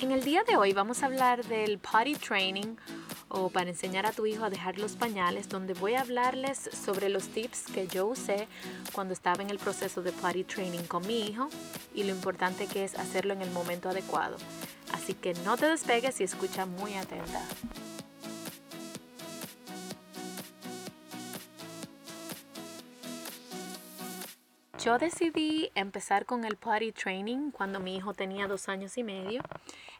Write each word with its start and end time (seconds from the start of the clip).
En 0.00 0.12
el 0.12 0.24
día 0.24 0.44
de 0.44 0.56
hoy 0.56 0.72
vamos 0.72 1.02
a 1.02 1.06
hablar 1.06 1.44
del 1.44 1.78
potty 1.78 2.14
training 2.14 2.76
o 3.28 3.50
para 3.50 3.68
enseñar 3.68 4.06
a 4.06 4.12
tu 4.12 4.24
hijo 4.24 4.46
a 4.46 4.50
dejar 4.50 4.78
los 4.78 4.96
pañales, 4.96 5.50
donde 5.50 5.74
voy 5.74 5.92
a 5.92 6.00
hablarles 6.00 6.70
sobre 6.72 7.10
los 7.10 7.28
tips 7.28 7.64
que 7.66 7.86
yo 7.86 8.06
usé 8.06 8.48
cuando 8.92 9.12
estaba 9.12 9.42
en 9.42 9.50
el 9.50 9.58
proceso 9.58 10.00
de 10.00 10.12
potty 10.12 10.44
training 10.44 10.84
con 10.84 11.06
mi 11.06 11.26
hijo 11.26 11.50
y 11.94 12.04
lo 12.04 12.12
importante 12.12 12.66
que 12.66 12.84
es 12.84 12.98
hacerlo 12.98 13.34
en 13.34 13.42
el 13.42 13.50
momento 13.50 13.90
adecuado. 13.90 14.38
Así 14.94 15.12
que 15.12 15.34
no 15.44 15.58
te 15.58 15.66
despegues 15.66 16.18
y 16.22 16.24
escucha 16.24 16.64
muy 16.64 16.94
atenta. 16.94 17.42
Yo 24.82 24.96
decidí 24.96 25.70
empezar 25.74 26.24
con 26.24 26.46
el 26.46 26.56
potty 26.56 26.90
training 26.90 27.50
cuando 27.50 27.80
mi 27.80 27.96
hijo 27.96 28.14
tenía 28.14 28.48
dos 28.48 28.70
años 28.70 28.96
y 28.96 29.04
medio. 29.04 29.42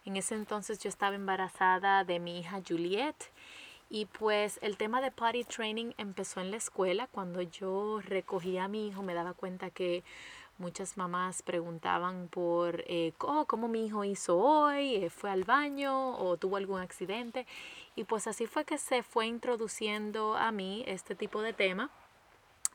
En 0.06 0.16
ese 0.16 0.34
entonces 0.34 0.78
yo 0.78 0.88
estaba 0.88 1.14
embarazada 1.14 2.04
de 2.04 2.18
mi 2.18 2.38
hija 2.38 2.62
Juliet 2.66 3.16
y 3.90 4.06
pues 4.06 4.58
el 4.62 4.76
tema 4.76 5.00
de 5.00 5.10
potty 5.10 5.44
training 5.44 5.92
empezó 5.98 6.40
en 6.40 6.50
la 6.50 6.56
escuela. 6.56 7.06
Cuando 7.08 7.42
yo 7.42 8.00
recogía 8.00 8.64
a 8.64 8.68
mi 8.68 8.88
hijo 8.88 9.02
me 9.02 9.14
daba 9.14 9.34
cuenta 9.34 9.70
que 9.70 10.02
muchas 10.56 10.96
mamás 10.96 11.42
preguntaban 11.42 12.28
por 12.28 12.84
eh, 12.86 13.12
oh, 13.18 13.44
cómo 13.46 13.68
mi 13.68 13.86
hijo 13.86 14.04
hizo 14.04 14.38
hoy, 14.38 14.96
eh, 14.96 15.10
fue 15.10 15.30
al 15.30 15.44
baño 15.44 16.16
o 16.16 16.36
tuvo 16.36 16.56
algún 16.56 16.80
accidente. 16.80 17.46
Y 17.96 18.04
pues 18.04 18.26
así 18.26 18.46
fue 18.46 18.64
que 18.64 18.78
se 18.78 19.02
fue 19.02 19.26
introduciendo 19.26 20.36
a 20.36 20.50
mí 20.52 20.82
este 20.86 21.14
tipo 21.14 21.42
de 21.42 21.52
tema 21.52 21.90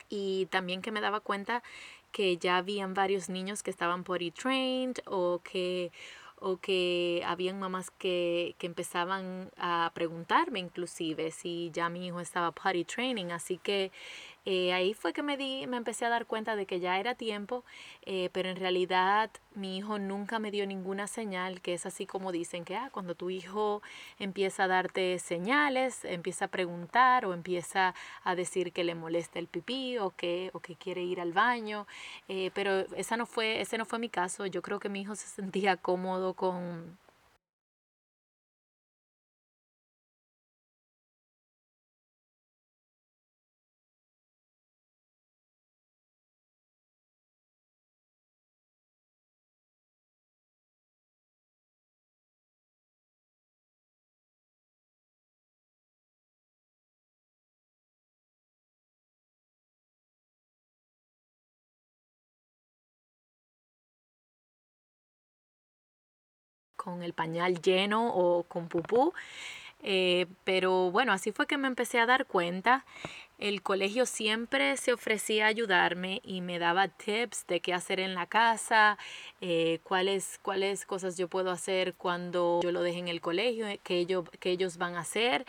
y 0.09 0.45
también 0.48 0.81
que 0.81 0.91
me 0.91 1.01
daba 1.01 1.21
cuenta 1.21 1.63
que 2.12 2.37
ya 2.37 2.57
habían 2.57 2.93
varios 2.93 3.29
niños 3.29 3.63
que 3.63 3.71
estaban 3.71 4.03
potty 4.03 4.31
trained 4.31 4.98
o 5.05 5.41
que 5.43 5.91
o 6.48 6.57
que 6.57 7.24
habían 7.26 7.57
mamás 7.60 7.90
que, 7.90 8.55
que, 8.60 8.68
empezaban 8.68 9.49
a 9.57 9.90
preguntarme 9.96 10.60
inclusive 10.60 11.32
si 11.32 11.71
ya 11.74 11.90
mi 11.90 12.05
hijo 12.05 12.20
estaba 12.20 12.52
potty 12.52 12.85
training. 12.85 13.32
Así 13.32 13.57
que 13.57 13.91
eh, 14.46 14.74
ahí 14.74 14.93
fue 14.93 15.12
que 15.13 15.24
me, 15.24 15.38
di, 15.38 15.65
me 15.68 15.77
empecé 15.77 16.05
a 16.05 16.10
dar 16.10 16.26
cuenta 16.27 16.55
de 16.55 16.65
que 16.65 16.79
ya 16.79 16.99
era 16.99 17.15
tiempo, 17.15 17.63
eh, 18.04 18.29
pero 18.32 18.49
en 18.49 18.57
realidad 18.57 19.32
mi 19.55 19.77
hijo 19.77 19.98
nunca 19.98 20.37
me 20.40 20.52
dio 20.52 20.68
ninguna 20.68 21.07
señal, 21.07 21.62
que 21.62 21.74
es 21.74 21.85
así 21.85 22.05
como 22.05 22.32
dicen 22.32 22.63
que 22.63 22.76
ah, 22.76 22.90
cuando 22.91 23.15
tu 23.15 23.29
hijo 23.29 23.82
empieza 24.20 24.65
a 24.65 24.68
darte 24.68 25.18
señales, 25.20 26.05
empieza 26.05 26.46
a 26.46 26.48
preguntar 26.49 27.26
o 27.26 27.34
empieza 27.34 27.96
a 28.24 28.35
decir 28.35 28.71
que 28.71 28.84
le 28.84 28.96
molesta 28.96 29.40
el 29.40 29.48
pipí 29.48 29.98
o 29.98 30.12
que, 30.12 30.52
o 30.54 30.59
que 30.59 30.76
quiere 30.76 31.02
ir 31.02 31.21
al 31.21 31.34
baño, 31.34 31.87
eh, 32.27 32.52
pero 32.54 32.85
esa 32.96 33.18
no 33.18 33.26
fue, 33.26 33.62
ese 33.62 33.77
no 33.77 33.85
fue 33.85 33.99
mi 33.99 34.09
caso, 34.09 34.46
yo 34.46 34.62
creo 34.62 34.80
que 34.80 34.90
mi 34.90 35.02
hijo 35.02 35.15
se 35.15 35.27
sentía 35.27 35.77
cómodo 35.77 36.34
con 36.34 36.98
con 66.85 67.03
el 67.03 67.13
pañal 67.13 67.59
lleno 67.61 68.07
o 68.07 68.44
con 68.44 68.69
pupú. 68.69 69.11
Eh, 69.88 70.28
pero 70.44 70.91
bueno, 70.91 71.12
así 71.12 71.31
fue 71.31 71.47
que 71.47 71.57
me 71.57 71.68
empecé 71.68 72.00
a 72.00 72.06
dar 72.06 72.25
cuenta. 72.25 72.85
El 73.38 73.62
colegio 73.62 74.06
siempre 74.06 74.78
se 74.78 74.94
ofrecía 74.94 75.45
a 75.45 75.50
ayudarme 75.50 76.22
y 76.24 76.40
me 76.40 76.57
daba 76.57 76.88
tips 76.88 77.45
de 77.47 77.59
qué 77.59 77.74
hacer 77.74 78.00
en 78.00 78.16
la 78.16 78.28
casa, 78.28 78.97
eh, 79.41 79.79
cuáles, 79.84 80.40
cuáles 80.41 80.85
cosas 80.85 81.18
yo 81.18 81.28
puedo 81.28 81.51
hacer 81.51 81.95
cuando 81.95 82.62
yo 82.63 82.72
lo 82.72 82.81
deje 82.81 83.00
en 83.00 83.09
el 83.09 83.19
colegio, 83.19 83.68
eh, 83.68 83.79
que 83.84 83.97
ellos, 83.97 84.24
que 84.40 84.51
ellos 84.51 84.78
van 84.78 84.95
a 84.95 85.01
hacer. 85.01 85.45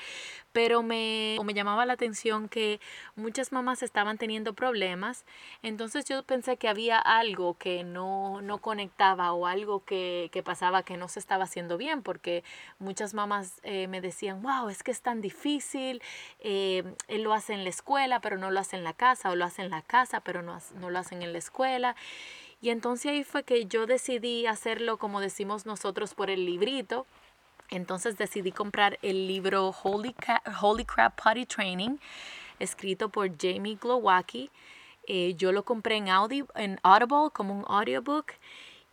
Pero 0.57 0.83
me, 0.83 1.37
me 1.45 1.53
llamaba 1.53 1.85
la 1.85 1.93
atención 1.93 2.49
que 2.49 2.81
muchas 3.15 3.53
mamás 3.53 3.83
estaban 3.83 4.17
teniendo 4.17 4.55
problemas. 4.55 5.27
Entonces 5.61 6.07
yo 6.07 6.23
pensé 6.23 6.57
que 6.57 6.67
había 6.67 6.97
algo 6.99 7.59
que 7.59 7.85
no, 7.85 8.41
no 8.41 8.57
conectaba 8.63 9.35
o 9.35 9.47
algo 9.47 9.85
que, 9.85 10.31
que, 10.33 10.43
pasaba 10.43 10.83
que 10.83 10.97
no 10.97 11.09
se 11.09 11.19
estaba 11.19 11.45
haciendo 11.45 11.77
bien, 11.77 12.01
porque 12.01 12.43
muchas 12.79 13.13
mamás 13.13 13.61
eh, 13.65 13.87
me 13.87 14.01
decían, 14.01 14.41
wow, 14.41 14.71
es 14.71 14.83
que 14.83 14.93
es 14.93 15.03
tan 15.03 15.21
difícil, 15.21 16.01
él 16.41 16.97
lo 17.23 17.35
hace 17.35 17.53
en 17.53 17.63
la 17.63 17.69
escuela, 17.69 18.21
pero 18.21 18.39
no 18.39 18.51
lo 18.51 18.59
hace 18.59 18.77
en 18.77 18.85
la 18.85 18.95
casa, 18.95 19.29
o 19.31 19.37
lo 19.37 19.45
hace 19.45 19.61
en 19.61 19.69
la 19.69 19.83
casa, 19.83 20.21
pero 20.21 20.41
no, 20.41 20.57
no 20.81 20.89
lo 20.89 20.99
hacen 20.99 21.21
en 21.21 21.33
la 21.35 21.39
escuela. 21.39 21.97
Y 22.63 22.71
entonces 22.71 23.13
ahí 23.13 23.25
fue 23.25 23.43
que 23.43 23.67
yo 23.67 23.85
decidí 23.85 24.47
hacerlo 24.47 24.97
como 24.97 25.21
decimos 25.21 25.67
nosotros 25.67 26.15
por 26.15 26.31
el 26.31 26.47
librito. 26.47 27.05
Entonces 27.71 28.17
decidí 28.17 28.53
comprar 28.53 28.99
el 29.03 29.27
libro 29.27 29.75
Holy, 29.83 30.15
Holy 30.61 30.85
Crap 30.85 31.21
Potty 31.21 31.47
Training, 31.47 31.99
escrito 32.59 33.09
por 33.09 33.31
Jamie 33.39 33.77
Glowacki. 33.81 34.51
Eh, 35.07 35.35
yo 35.37 35.53
lo 35.53 35.65
compré 35.65 35.97
en, 35.97 36.09
en 36.09 36.81
Audible 36.83 37.31
como 37.33 37.59
un 37.59 37.65
audiobook 37.69 38.33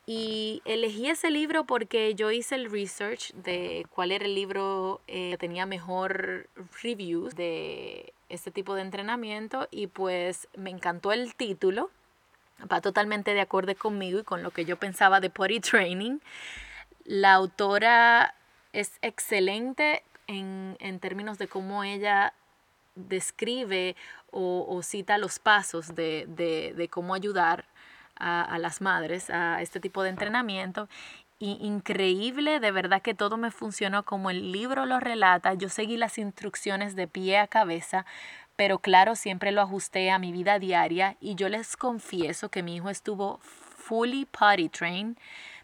y 0.05 0.61
elegí 0.65 1.09
ese 1.09 1.31
libro 1.31 1.63
porque 1.63 2.13
yo 2.13 2.29
hice 2.29 2.55
el 2.55 2.69
research 2.69 3.33
de 3.33 3.85
cuál 3.89 4.11
era 4.11 4.25
el 4.25 4.35
libro 4.35 5.01
eh, 5.07 5.31
que 5.31 5.37
tenía 5.37 5.65
mejor 5.65 6.49
reviews 6.81 7.35
de 7.35 8.13
este 8.29 8.51
tipo 8.51 8.75
de 8.75 8.81
entrenamiento 8.81 9.67
y 9.71 9.87
pues 9.87 10.49
me 10.55 10.69
encantó 10.69 11.13
el 11.13 11.35
título 11.35 11.89
va 12.71 12.81
totalmente 12.81 13.33
de 13.33 13.41
acuerdo 13.41 13.75
conmigo 13.75 14.19
y 14.19 14.23
con 14.23 14.43
lo 14.43 14.51
que 14.51 14.65
yo 14.65 14.77
pensaba 14.77 15.19
de 15.19 15.29
potty 15.29 15.59
training. 15.59 16.19
La 17.05 17.33
autora 17.33 18.35
es 18.73 18.99
excelente 19.01 20.03
en, 20.27 20.77
términos 20.99 21.37
de 21.37 21.47
cómo 21.47 21.83
ella 21.83 22.33
describe 22.95 23.95
o, 24.31 24.81
cita 24.83 25.17
los 25.17 25.39
pasos 25.39 25.95
de, 25.95 26.89
cómo 26.91 27.13
ayudar 27.13 27.65
a, 28.15 28.57
las 28.59 28.81
madres 28.81 29.29
a 29.29 29.61
este 29.61 29.79
tipo 29.79 30.03
de 30.03 30.09
entrenamiento. 30.09 30.89
Y 31.39 31.57
increíble, 31.61 32.59
de 32.59 32.71
verdad 32.71 33.01
que 33.01 33.13
todo 33.13 33.35
me 33.35 33.51
funcionó 33.51 34.03
como 34.03 34.29
el 34.29 34.51
libro 34.51 34.85
lo 34.85 34.99
relata. 34.99 35.53
Yo 35.55 35.67
seguí 35.67 35.97
las 35.97 36.17
instrucciones 36.17 36.95
de 36.95 37.07
pie 37.07 37.37
a 37.37 37.47
cabeza 37.47 38.05
pero 38.55 38.79
claro, 38.79 39.15
siempre 39.15 39.51
lo 39.51 39.61
ajusté 39.61 40.11
a 40.11 40.19
mi 40.19 40.31
vida 40.31 40.59
diaria 40.59 41.17
y 41.19 41.35
yo 41.35 41.49
les 41.49 41.75
confieso 41.75 42.49
que 42.49 42.63
mi 42.63 42.75
hijo 42.75 42.89
estuvo 42.89 43.39
fully 43.41 44.25
potty 44.25 44.69
trained 44.69 45.17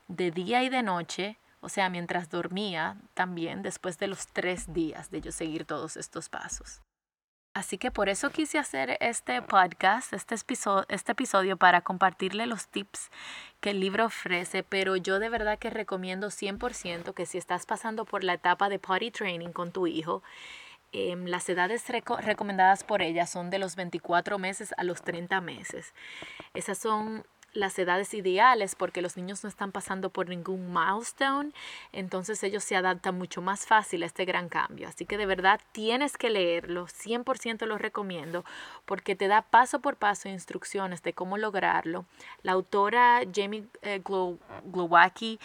de 0.07 0.31
día 0.31 0.63
y 0.63 0.69
de 0.69 0.81
noche, 0.81 1.37
o 1.61 1.69
sea, 1.69 1.89
mientras 1.89 2.29
dormía 2.29 2.97
también 3.13 3.61
después 3.61 3.97
de 3.97 4.07
los 4.07 4.27
tres 4.27 4.73
días 4.73 5.11
de 5.11 5.21
yo 5.21 5.31
seguir 5.31 5.65
todos 5.65 5.97
estos 5.97 6.29
pasos. 6.29 6.81
Así 7.55 7.77
que 7.77 7.91
por 7.91 8.09
eso 8.09 8.29
quise 8.29 8.59
hacer 8.59 8.97
este 9.01 9.41
podcast, 9.41 10.13
este 10.13 10.35
episodio, 10.35 10.85
este 10.87 11.13
episodio 11.13 11.57
para 11.57 11.81
compartirle 11.81 12.45
los 12.45 12.67
tips 12.67 13.09
que 13.59 13.71
el 13.71 13.79
libro 13.79 14.05
ofrece, 14.05 14.63
pero 14.63 14.95
yo 14.95 15.19
de 15.19 15.29
verdad 15.29 15.57
que 15.57 15.69
recomiendo 15.69 16.27
100% 16.27 17.13
que 17.13 17.25
si 17.25 17.37
estás 17.37 17.65
pasando 17.65 18.05
por 18.05 18.23
la 18.23 18.33
etapa 18.33 18.69
de 18.69 18.79
potty 18.79 19.11
training 19.11 19.51
con 19.51 19.71
tu 19.71 19.87
hijo, 19.87 20.21
Em, 20.91 21.25
las 21.25 21.47
edades 21.49 21.85
recomendadas 21.87 22.83
por 22.83 23.03
ella 23.03 23.27
son 23.27 23.51
de 23.51 23.59
los 23.59 23.75
24 23.75 24.39
meses 24.39 24.73
a 24.77 24.83
los 24.83 25.03
30 25.03 25.39
meses. 25.39 25.93
Esas 26.55 26.79
son 26.79 27.25
las 27.53 27.77
edades 27.79 28.13
ideales 28.13 28.75
porque 28.75 29.01
los 29.01 29.17
niños 29.17 29.43
no 29.43 29.49
están 29.49 29.71
pasando 29.71 30.09
por 30.09 30.29
ningún 30.29 30.73
milestone, 30.73 31.51
entonces 31.91 32.43
ellos 32.43 32.63
se 32.63 32.75
adaptan 32.75 33.17
mucho 33.17 33.41
más 33.41 33.65
fácil 33.65 34.03
a 34.03 34.05
este 34.05 34.25
gran 34.25 34.49
cambio. 34.49 34.87
Así 34.87 35.05
que 35.05 35.17
de 35.17 35.25
verdad 35.25 35.59
tienes 35.71 36.17
que 36.17 36.29
leerlo, 36.29 36.87
100% 36.87 37.65
lo 37.65 37.77
recomiendo 37.77 38.45
porque 38.85 39.15
te 39.15 39.27
da 39.27 39.41
paso 39.41 39.79
por 39.79 39.95
paso 39.95 40.29
instrucciones 40.29 41.03
de 41.03 41.13
cómo 41.13 41.37
lograrlo. 41.37 42.05
La 42.43 42.53
autora 42.53 43.21
Jamie 43.33 43.67
eh, 43.81 44.01
Glowacki, 44.65 45.39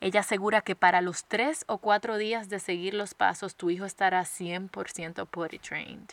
ella 0.00 0.20
asegura 0.20 0.62
que 0.62 0.76
para 0.76 1.00
los 1.00 1.24
tres 1.24 1.64
o 1.66 1.78
cuatro 1.78 2.16
días 2.16 2.48
de 2.48 2.58
seguir 2.58 2.94
los 2.94 3.14
pasos 3.14 3.54
tu 3.54 3.70
hijo 3.70 3.84
estará 3.84 4.22
100% 4.22 5.26
potty 5.26 5.58
trained. 5.58 6.10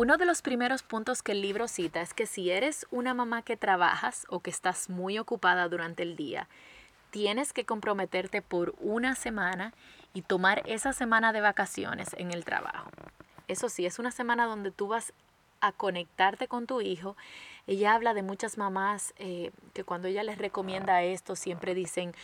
Uno 0.00 0.16
de 0.16 0.26
los 0.26 0.42
primeros 0.42 0.84
puntos 0.84 1.24
que 1.24 1.32
el 1.32 1.42
libro 1.42 1.66
cita 1.66 2.00
es 2.00 2.14
que 2.14 2.26
si 2.26 2.52
eres 2.52 2.86
una 2.92 3.14
mamá 3.14 3.42
que 3.42 3.56
trabajas 3.56 4.26
o 4.28 4.38
que 4.38 4.48
estás 4.48 4.88
muy 4.88 5.18
ocupada 5.18 5.68
durante 5.68 6.04
el 6.04 6.14
día, 6.14 6.46
tienes 7.10 7.52
que 7.52 7.64
comprometerte 7.64 8.40
por 8.40 8.76
una 8.78 9.16
semana 9.16 9.74
y 10.14 10.22
tomar 10.22 10.62
esa 10.66 10.92
semana 10.92 11.32
de 11.32 11.40
vacaciones 11.40 12.10
en 12.16 12.30
el 12.30 12.44
trabajo. 12.44 12.88
Eso 13.48 13.68
sí, 13.68 13.86
es 13.86 13.98
una 13.98 14.12
semana 14.12 14.46
donde 14.46 14.70
tú 14.70 14.86
vas 14.86 15.12
a 15.60 15.72
conectarte 15.72 16.46
con 16.46 16.68
tu 16.68 16.80
hijo. 16.80 17.16
Ella 17.66 17.94
habla 17.94 18.14
de 18.14 18.22
muchas 18.22 18.56
mamás 18.56 19.14
eh, 19.16 19.50
que 19.74 19.82
cuando 19.82 20.06
ella 20.06 20.22
les 20.22 20.38
recomienda 20.38 21.02
esto 21.02 21.34
siempre 21.34 21.74
dicen, 21.74 22.14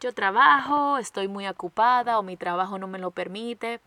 yo 0.00 0.12
trabajo, 0.12 0.98
estoy 0.98 1.28
muy 1.28 1.46
ocupada 1.46 2.18
o 2.18 2.24
mi 2.24 2.36
trabajo 2.36 2.76
no 2.80 2.88
me 2.88 2.98
lo 2.98 3.12
permite. 3.12 3.80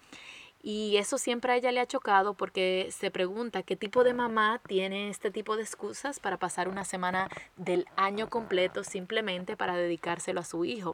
Y 0.66 0.96
eso 0.96 1.18
siempre 1.18 1.52
a 1.52 1.56
ella 1.58 1.74
le 1.74 1.82
ha 1.82 1.86
chocado 1.86 2.36
porque 2.36 2.88
se 2.90 3.12
pregunta 3.12 3.64
qué 3.64 3.76
tipo 3.76 4.06
de 4.06 4.14
mamá 4.14 4.62
tiene 4.66 5.10
este 5.10 5.30
tipo 5.30 5.58
de 5.58 5.64
excusas 5.64 6.22
para 6.22 6.38
pasar 6.38 6.70
una 6.70 6.86
semana 6.86 7.28
del 7.58 7.86
año 7.98 8.30
completo 8.30 8.86
simplemente 8.86 9.58
para 9.58 9.76
dedicárselo 9.76 10.40
a 10.40 10.46
su 10.46 10.64
hijo. 10.64 10.94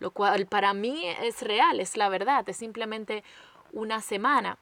Lo 0.00 0.10
cual 0.10 0.46
para 0.46 0.74
mí 0.74 1.06
es 1.22 1.42
real, 1.42 1.78
es 1.78 1.96
la 1.96 2.08
verdad, 2.08 2.48
es 2.48 2.56
simplemente 2.56 3.22
una 3.72 4.00
semana 4.00 4.58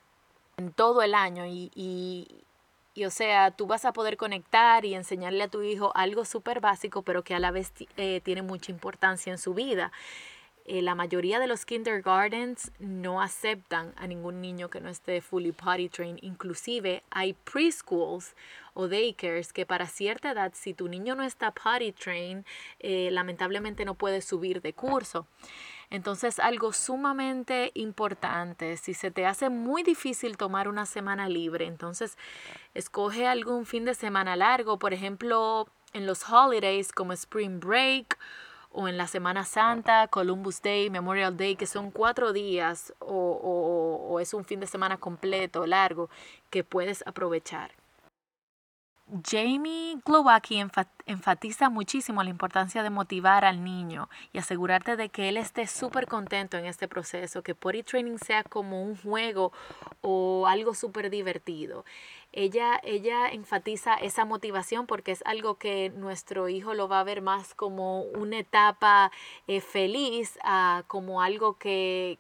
en 0.58 0.70
todo 0.70 1.00
el 1.00 1.14
año 1.14 1.46
y, 1.46 1.70
y, 2.94 3.04
o 3.06 3.10
sea, 3.10 3.52
tú 3.52 3.66
vas 3.66 3.86
a 3.86 3.94
poder 3.94 4.18
conectar 4.18 4.84
y 4.84 4.94
enseñarle 4.94 5.44
a 5.44 5.48
tu 5.48 5.62
hijo 5.62 5.92
algo 5.94 6.26
súper 6.26 6.60
básico, 6.60 7.00
pero 7.00 7.24
que 7.24 7.34
a 7.34 7.38
la 7.38 7.52
vez 7.52 7.72
eh, 7.96 8.20
tiene 8.22 8.42
mucha 8.42 8.70
importancia 8.70 9.32
en 9.32 9.38
su 9.38 9.54
vida. 9.54 9.92
Eh, 10.64 10.80
la 10.80 10.94
mayoría 10.94 11.40
de 11.40 11.48
los 11.48 11.64
kindergartens 11.64 12.70
no 12.78 13.20
aceptan 13.20 13.92
a 13.96 14.06
ningún 14.06 14.40
niño 14.40 14.70
que 14.70 14.80
no 14.80 14.88
esté 14.88 15.20
fully 15.20 15.52
potty 15.52 15.88
trained. 15.88 16.18
Inclusive 16.22 17.02
hay 17.10 17.32
preschools 17.32 18.36
o 18.74 18.86
daycares 18.86 19.52
que 19.52 19.66
para 19.66 19.86
cierta 19.86 20.30
edad, 20.30 20.52
si 20.54 20.72
tu 20.72 20.88
niño 20.88 21.14
no 21.16 21.24
está 21.24 21.50
potty 21.50 21.92
trained, 21.92 22.44
eh, 22.78 23.10
lamentablemente 23.10 23.84
no 23.84 23.94
puede 23.94 24.22
subir 24.22 24.62
de 24.62 24.72
curso. 24.72 25.26
Entonces, 25.90 26.38
algo 26.38 26.72
sumamente 26.72 27.70
importante, 27.74 28.78
si 28.78 28.94
se 28.94 29.10
te 29.10 29.26
hace 29.26 29.50
muy 29.50 29.82
difícil 29.82 30.38
tomar 30.38 30.68
una 30.68 30.86
semana 30.86 31.28
libre, 31.28 31.66
entonces 31.66 32.16
escoge 32.72 33.26
algún 33.26 33.66
fin 33.66 33.84
de 33.84 33.94
semana 33.94 34.34
largo, 34.36 34.78
por 34.78 34.94
ejemplo, 34.94 35.68
en 35.92 36.06
los 36.06 36.26
holidays 36.26 36.92
como 36.92 37.12
Spring 37.12 37.60
Break 37.60 38.18
o 38.72 38.88
en 38.88 38.96
la 38.96 39.06
Semana 39.06 39.44
Santa, 39.44 40.08
Columbus 40.08 40.62
Day, 40.62 40.90
Memorial 40.90 41.36
Day, 41.36 41.56
que 41.56 41.66
son 41.66 41.90
cuatro 41.90 42.32
días 42.32 42.94
o, 43.00 44.08
o, 44.10 44.20
es 44.20 44.34
un 44.34 44.44
fin 44.44 44.60
de 44.60 44.66
semana 44.66 44.96
completo, 44.98 45.66
largo, 45.66 46.08
que 46.50 46.64
puedes 46.64 47.02
aprovechar. 47.06 47.72
Jamie 49.28 49.96
Glowacki 50.06 50.64
enfatiza 51.06 51.68
muchísimo 51.68 52.22
la 52.22 52.30
importancia 52.30 52.82
de 52.82 52.88
motivar 52.88 53.44
al 53.44 53.62
niño 53.62 54.08
y 54.32 54.38
asegurarte 54.38 54.96
de 54.96 55.10
que 55.10 55.28
él 55.28 55.36
esté 55.36 55.66
súper 55.66 56.06
contento 56.06 56.56
en 56.56 56.64
este 56.64 56.88
proceso, 56.88 57.42
que 57.42 57.54
potty 57.54 57.82
training 57.82 58.16
sea 58.16 58.42
como 58.42 58.82
un 58.82 58.96
juego 58.96 59.52
o 60.00 60.46
algo 60.46 60.74
súper 60.74 61.10
divertido. 61.10 61.84
Ella, 62.32 62.80
ella 62.82 63.28
enfatiza 63.28 63.94
esa 63.96 64.24
motivación 64.24 64.86
porque 64.86 65.12
es 65.12 65.22
algo 65.26 65.56
que 65.56 65.90
nuestro 65.90 66.48
hijo 66.48 66.72
lo 66.72 66.88
va 66.88 67.00
a 67.00 67.04
ver 67.04 67.20
más 67.20 67.54
como 67.54 68.02
una 68.02 68.38
etapa 68.38 69.12
eh, 69.46 69.60
feliz, 69.60 70.38
como 70.86 71.20
algo 71.20 71.58
que, 71.58 72.18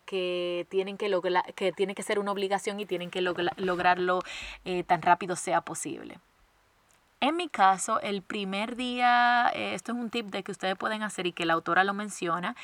tienen 0.68 0.98
que, 0.98 1.08
que 1.56 1.72
tiene 1.72 1.94
que 1.94 2.02
ser 2.02 2.18
una 2.18 2.32
obligación 2.32 2.80
y 2.80 2.84
tienen 2.84 3.10
que 3.10 3.22
lograrlo 3.22 4.20
eh, 4.66 4.84
tan 4.84 5.00
rápido 5.00 5.36
sea 5.36 5.62
posible. 5.62 6.18
En 7.22 7.36
mi 7.36 7.48
caso, 7.48 8.00
el 8.00 8.20
primer 8.20 8.74
día, 8.74 9.48
eh, 9.54 9.74
esto 9.74 9.92
es 9.92 9.98
un 9.98 10.10
tip 10.10 10.26
de 10.32 10.42
que 10.42 10.50
ustedes 10.50 10.74
pueden 10.74 11.04
hacer 11.04 11.24
y 11.24 11.32
que 11.32 11.46
la 11.46 11.52
autora 11.52 11.84
lo 11.84 11.94
menciona, 11.94 12.56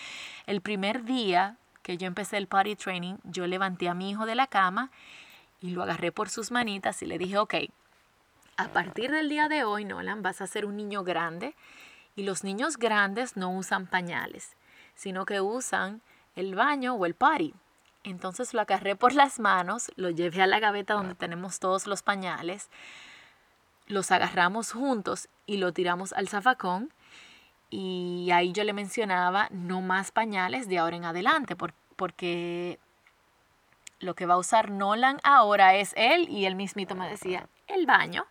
el 0.47 0.63
primer 0.63 1.05
día 1.05 1.57
que 1.85 1.97
yo 1.97 2.09
empecé 2.09 2.39
el 2.39 2.49
party 2.49 2.75
training, 2.75 3.19
yo 3.23 3.47
levanté 3.47 3.89
a 3.89 3.95
mi 3.95 4.11
hijo 4.11 4.27
de 4.27 4.35
la 4.35 4.49
cama 4.49 4.91
y 5.61 5.71
lo 5.71 5.85
agarré 5.85 6.11
por 6.11 6.29
sus 6.29 6.51
manitas 6.51 7.01
y 7.03 7.07
le 7.07 7.19
dije, 7.19 7.39
ok, 7.39 7.55
a 8.57 8.67
partir 8.71 9.13
del 9.13 9.29
día 9.29 9.47
de 9.47 9.63
hoy, 9.63 9.85
Nolan, 9.85 10.23
vas 10.23 10.41
a 10.41 10.49
ser 10.49 10.67
un 10.67 10.77
niño 10.77 11.05
grande 11.05 11.55
y 12.17 12.25
los 12.25 12.43
niños 12.43 12.79
grandes 12.79 13.37
no 13.37 13.57
usan 13.57 13.87
pañales, 13.87 14.57
sino 14.97 15.25
que 15.25 15.41
usan 15.41 16.03
el 16.35 16.57
baño 16.57 16.95
o 16.95 17.07
el 17.07 17.15
party. 17.15 17.55
Entonces 18.03 18.53
lo 18.55 18.63
agarré 18.63 18.97
por 18.97 19.13
las 19.13 19.39
manos, 19.39 19.93
lo 19.95 20.11
llevé 20.11 20.43
a 20.43 20.49
la 20.49 20.59
gaveta 20.59 20.95
donde 20.95 21.15
tenemos 21.15 21.61
todos 21.61 21.87
los 21.87 22.03
pañales, 22.03 22.69
los 23.89 24.11
agarramos 24.11 24.73
juntos 24.73 25.29
y 25.47 25.57
lo 25.57 25.73
tiramos 25.73 26.13
al 26.13 26.29
zafacón. 26.29 26.93
Y 27.71 28.31
ahí 28.33 28.53
yo 28.53 28.65
le 28.65 28.73
mencionaba 28.73 29.49
no 29.51 29.83
más 29.83 30.11
pañales 30.11 30.69
de 30.69 30.79
ahora 30.79 30.97
en 30.97 31.05
adelante, 31.05 31.57
porque 31.97 32.79
lo 34.01 34.15
que 34.15 34.27
va 34.27 34.35
a 34.35 34.39
usar 34.39 34.71
Nolan 34.71 35.19
ahora 35.23 35.75
es 35.75 35.93
él 35.97 36.29
y 36.29 36.47
él 36.47 36.55
mismito 36.55 36.95
me 36.95 37.09
decía 37.09 37.49
el 37.67 37.87
baño. 37.87 38.27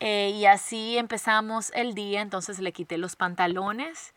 Eh, 0.00 0.30
y 0.34 0.44
así 0.44 0.98
empezamos 0.98 1.72
el 1.74 1.94
día, 1.94 2.20
entonces 2.20 2.58
le 2.58 2.72
quité 2.72 2.98
los 2.98 3.16
pantalones 3.16 4.12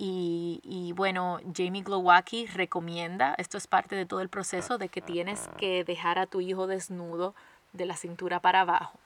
y, 0.00 0.60
y, 0.62 0.92
bueno, 0.92 1.40
Jamie 1.56 1.82
Glowacki 1.82 2.46
recomienda, 2.46 3.34
esto 3.36 3.58
es 3.58 3.66
parte 3.66 3.96
de 3.96 4.06
todo 4.06 4.20
el 4.20 4.28
proceso 4.28 4.78
de 4.78 4.88
que 4.88 5.02
tienes 5.02 5.48
que 5.58 5.82
dejar 5.82 6.20
a 6.20 6.26
tu 6.26 6.40
hijo 6.40 6.68
desnudo 6.68 7.34
de 7.72 7.84
la 7.84 7.96
cintura 7.96 8.38
para 8.38 8.60
abajo. 8.60 9.00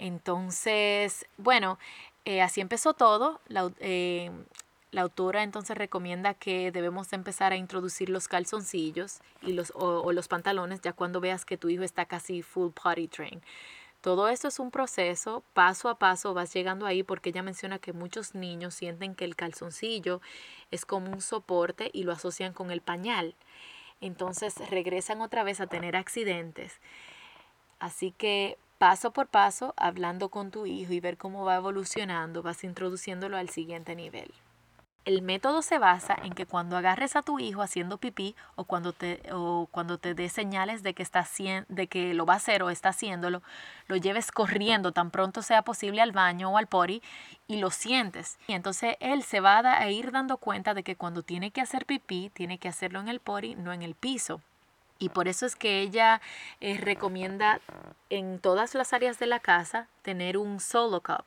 Entonces, 0.00 1.26
bueno, 1.36 1.78
eh, 2.24 2.40
así 2.40 2.62
empezó 2.62 2.94
todo. 2.94 3.38
Eh, 3.80 4.30
la, 4.92 5.02
autora 5.02 5.42
entonces 5.42 5.76
recomienda 5.76 6.32
que 6.32 6.72
debemos 6.72 7.12
empezar 7.12 7.52
a 7.52 7.56
introducir 7.56 8.08
los 8.08 8.26
calzoncillos 8.26 9.20
y 9.42 9.52
los, 9.52 9.72
o, 9.76 10.10
los 10.12 10.26
pantalones 10.26 10.80
ya 10.80 10.94
cuando 10.94 11.20
veas 11.20 11.44
que 11.44 11.58
tu 11.58 11.68
hijo 11.68 11.82
está 11.82 12.06
casi 12.06 12.40
full 12.40 12.70
potty 12.70 13.08
train. 13.08 13.42
Todo 14.00 14.30
esto 14.30 14.48
es 14.48 14.58
un 14.58 14.70
proceso, 14.70 15.44
paso 15.52 15.90
a 15.90 15.98
paso 15.98 16.32
vas 16.32 16.54
llegando 16.54 16.86
ahí 16.86 17.02
porque 17.02 17.28
ella 17.28 17.42
menciona 17.42 17.78
que 17.78 17.92
muchos 17.92 18.34
niños 18.34 18.74
sienten 18.74 19.14
que 19.14 19.26
el 19.26 19.36
calzoncillo 19.36 20.22
es 20.70 20.86
como 20.86 21.12
un 21.12 21.20
soporte 21.20 21.90
y 21.92 22.04
lo 22.04 22.12
asocian 22.12 22.54
con 22.54 22.70
el 22.70 22.80
pañal. 22.80 23.34
Entonces 24.00 24.54
regresan 24.70 25.20
otra 25.20 25.42
vez 25.42 25.60
a 25.60 25.66
tener 25.66 25.94
accidentes. 25.94 26.80
Así 27.78 28.12
que 28.12 28.56
paso 28.80 29.10
por 29.10 29.26
paso, 29.26 29.74
hablando 29.76 30.30
con 30.30 30.50
tu 30.50 30.64
hijo 30.64 30.94
y 30.94 31.00
ver 31.00 31.18
cómo 31.18 31.44
va 31.44 31.56
evolucionando, 31.56 32.42
vas 32.42 32.64
introduciéndolo 32.64 33.36
al 33.36 33.50
siguiente 33.50 33.94
nivel. 33.94 34.32
El 35.04 35.20
método 35.20 35.60
se 35.60 35.78
basa 35.78 36.16
en 36.22 36.32
que 36.32 36.46
cuando 36.46 36.78
agarres 36.78 37.14
a 37.14 37.20
tu 37.20 37.38
hijo 37.38 37.60
haciendo 37.60 37.98
pipí 37.98 38.34
o 38.56 38.64
cuando 38.64 38.94
te, 38.94 39.20
o 39.32 39.68
cuando 39.70 39.98
te 39.98 40.14
dé 40.14 40.30
señales 40.30 40.82
de 40.82 40.94
que, 40.94 41.02
está, 41.02 41.28
de 41.68 41.88
que 41.88 42.14
lo 42.14 42.24
va 42.24 42.34
a 42.34 42.36
hacer 42.38 42.62
o 42.62 42.70
está 42.70 42.88
haciéndolo, 42.88 43.42
lo 43.86 43.96
lleves 43.96 44.32
corriendo 44.32 44.92
tan 44.92 45.10
pronto 45.10 45.42
sea 45.42 45.60
posible 45.60 46.00
al 46.00 46.12
baño 46.12 46.50
o 46.50 46.56
al 46.56 46.66
pori 46.66 47.02
y 47.48 47.56
lo 47.58 47.70
sientes. 47.70 48.38
Y 48.46 48.54
entonces 48.54 48.96
él 49.00 49.24
se 49.24 49.40
va 49.40 49.58
a 49.58 49.90
ir 49.90 50.10
dando 50.10 50.38
cuenta 50.38 50.72
de 50.72 50.84
que 50.84 50.96
cuando 50.96 51.22
tiene 51.22 51.50
que 51.50 51.60
hacer 51.60 51.84
pipí, 51.84 52.30
tiene 52.30 52.56
que 52.56 52.68
hacerlo 52.68 52.98
en 53.00 53.08
el 53.08 53.20
pori, 53.20 53.56
no 53.56 53.74
en 53.74 53.82
el 53.82 53.94
piso. 53.94 54.40
Y 55.00 55.08
por 55.08 55.26
eso 55.26 55.46
es 55.46 55.56
que 55.56 55.80
ella 55.80 56.20
eh, 56.60 56.78
recomienda 56.78 57.60
en 58.10 58.38
todas 58.38 58.74
las 58.74 58.92
áreas 58.92 59.18
de 59.18 59.26
la 59.26 59.40
casa 59.40 59.88
tener 60.02 60.36
un 60.36 60.60
solo 60.60 61.00
cup, 61.00 61.24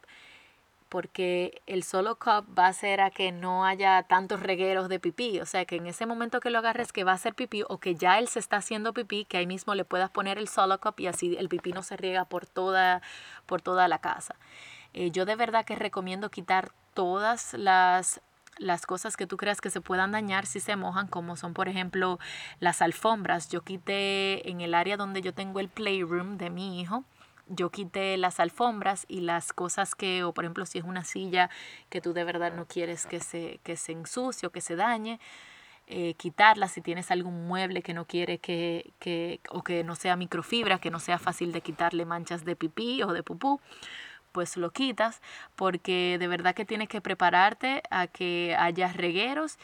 porque 0.89 1.59
el 1.65 1.83
solo 1.83 2.19
cup 2.19 2.45
va 2.57 2.67
a 2.67 2.69
hacer 2.69 3.01
a 3.01 3.09
que 3.09 3.31
no 3.31 3.65
haya 3.65 4.03
tantos 4.03 4.41
regueros 4.41 4.89
de 4.89 4.99
pipí, 4.99 5.39
o 5.39 5.47
sea 5.47 5.65
que 5.65 5.77
en 5.77 5.87
ese 5.87 6.05
momento 6.05 6.39
que 6.39 6.51
lo 6.51 6.59
agarres 6.59 6.93
que 6.93 7.03
va 7.03 7.13
a 7.13 7.15
hacer 7.15 7.33
pipí 7.33 7.63
o 7.67 7.79
que 7.79 7.95
ya 7.95 8.19
él 8.19 8.27
se 8.27 8.37
está 8.37 8.57
haciendo 8.57 8.93
pipí, 8.93 9.25
que 9.25 9.37
ahí 9.37 9.47
mismo 9.47 9.73
le 9.73 9.85
puedas 9.85 10.11
poner 10.11 10.37
el 10.37 10.47
solo 10.47 10.79
cup 10.79 10.99
y 10.99 11.07
así 11.07 11.35
el 11.39 11.49
pipí 11.49 11.71
no 11.71 11.81
se 11.81 11.97
riega 11.97 12.25
por 12.25 12.45
toda, 12.45 13.01
por 13.47 13.63
toda 13.63 13.87
la 13.87 13.97
casa. 13.97 14.35
Eh, 14.93 15.09
yo 15.09 15.25
de 15.25 15.35
verdad 15.35 15.65
que 15.65 15.75
recomiendo 15.75 16.29
quitar 16.29 16.71
todas 16.93 17.55
las 17.55 18.21
las 18.57 18.85
cosas 18.85 19.17
que 19.17 19.27
tú 19.27 19.37
creas 19.37 19.61
que 19.61 19.69
se 19.69 19.81
puedan 19.81 20.11
dañar 20.11 20.45
si 20.45 20.59
se 20.59 20.75
mojan, 20.75 21.07
como 21.07 21.35
son 21.35 21.53
por 21.53 21.69
ejemplo 21.69 22.19
las 22.59 22.81
alfombras. 22.81 23.49
Yo 23.49 23.61
quité 23.61 24.49
en 24.49 24.61
el 24.61 24.73
área 24.73 24.97
donde 24.97 25.21
yo 25.21 25.33
tengo 25.33 25.59
el 25.59 25.69
playroom 25.69 26.37
de 26.37 26.49
mi 26.49 26.81
hijo, 26.81 27.03
yo 27.47 27.69
quité 27.69 28.17
las 28.17 28.39
alfombras 28.39 29.05
y 29.07 29.21
las 29.21 29.53
cosas 29.53 29.95
que, 29.95 30.23
o 30.23 30.33
por 30.33 30.45
ejemplo 30.45 30.65
si 30.65 30.79
es 30.79 30.85
una 30.85 31.03
silla 31.03 31.49
que 31.89 32.01
tú 32.01 32.13
de 32.13 32.23
verdad 32.23 32.53
no 32.53 32.65
quieres 32.65 33.05
que 33.05 33.19
se, 33.19 33.59
que 33.63 33.75
se 33.75 33.91
ensucie 33.91 34.47
o 34.47 34.51
que 34.51 34.61
se 34.61 34.75
dañe, 34.75 35.19
eh, 35.87 36.13
quitarlas 36.13 36.71
si 36.71 36.81
tienes 36.81 37.11
algún 37.11 37.45
mueble 37.45 37.81
que 37.81 37.93
no 37.93 38.05
quiere 38.05 38.37
que, 38.37 38.93
que, 38.99 39.41
o 39.49 39.63
que 39.63 39.83
no 39.83 39.95
sea 39.95 40.15
microfibra, 40.15 40.79
que 40.79 40.89
no 40.89 40.99
sea 40.99 41.19
fácil 41.19 41.51
de 41.51 41.59
quitarle 41.59 42.05
manchas 42.05 42.45
de 42.45 42.55
pipí 42.55 43.03
o 43.03 43.11
de 43.11 43.21
pupú 43.21 43.59
pues 44.33 44.57
lo 44.57 44.71
quitas 44.71 45.21
porque 45.55 46.17
de 46.19 46.27
verdad 46.27 46.53
que 46.53 46.65
tienes 46.65 46.89
que 46.89 46.99
prepararte 46.99 47.83
a 47.89 48.07
que 48.07 48.57
haya 48.59 48.91
regueros 48.91 49.57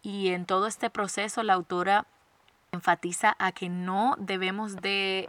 y 0.00 0.28
en 0.28 0.46
todo 0.46 0.66
este 0.66 0.88
proceso 0.88 1.42
la 1.42 1.52
autora 1.52 2.06
enfatiza 2.72 3.36
a 3.38 3.52
que 3.52 3.68
no 3.68 4.16
debemos 4.18 4.76
de 4.76 5.28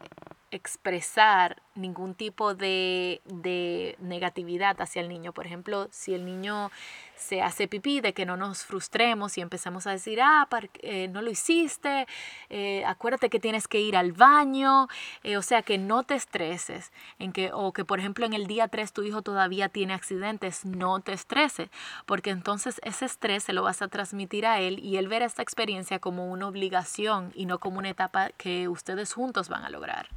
expresar 0.54 1.64
ningún 1.74 2.14
tipo 2.14 2.54
de, 2.54 3.22
de, 3.26 3.96
negatividad 4.00 4.80
hacia 4.80 5.02
el 5.02 5.10
niño. 5.10 5.34
Por 5.34 5.48
ejemplo, 5.48 5.88
si 5.92 6.14
el 6.14 6.26
niño 6.26 6.70
se 7.16 7.42
hace 7.42 7.68
pipí, 7.68 8.02
de 8.02 8.14
que 8.14 8.26
no 8.26 8.38
nos 8.38 8.64
frustremos 8.64 9.38
y 9.38 9.42
empezamos 9.42 9.88
a 9.88 9.92
decir, 9.92 10.22
ah, 10.22 10.48
eh, 10.82 11.08
no 11.08 11.24
lo 11.24 11.32
hiciste, 11.32 12.06
eh, 12.50 12.84
acuérdate 12.86 13.30
que 13.30 13.40
tienes 13.40 13.68
que 13.68 13.80
ir 13.80 13.98
al 13.98 14.12
baño, 14.12 14.88
eh, 15.24 15.38
o 15.38 15.42
sea, 15.42 15.64
que 15.64 15.80
no 15.80 16.04
te 16.04 16.16
estreses, 16.16 16.92
en 17.18 17.32
que, 17.32 17.52
o 17.52 17.74
que 17.74 17.86
por 17.86 18.00
ejemplo 18.00 18.26
en 18.26 18.34
el 18.34 18.46
día 18.46 18.68
3 18.68 18.94
tu 18.94 19.04
hijo 19.04 19.22
todavía 19.24 19.70
tiene 19.70 19.94
accidentes, 19.94 20.66
no 20.66 21.00
te 21.00 21.14
estreses, 21.14 21.70
porque 22.06 22.30
entonces 22.30 22.80
ese 22.84 23.06
estrés 23.06 23.44
se 23.44 23.54
lo 23.54 23.64
vas 23.64 23.82
a 23.82 23.88
transmitir 23.88 24.46
a 24.46 24.60
él 24.60 24.80
y 24.80 24.98
él 24.98 25.08
verá 25.08 25.26
esta 25.26 25.42
experiencia 25.42 25.98
como 26.00 26.30
una 26.30 26.48
obligación 26.48 27.32
y 27.34 27.46
no 27.46 27.60
como 27.60 27.80
una 27.80 27.90
etapa 27.90 28.30
que 28.38 28.68
ustedes 28.68 29.14
juntos 29.14 29.50
van 29.50 29.64
a 29.64 29.70
lograr. 29.70 30.10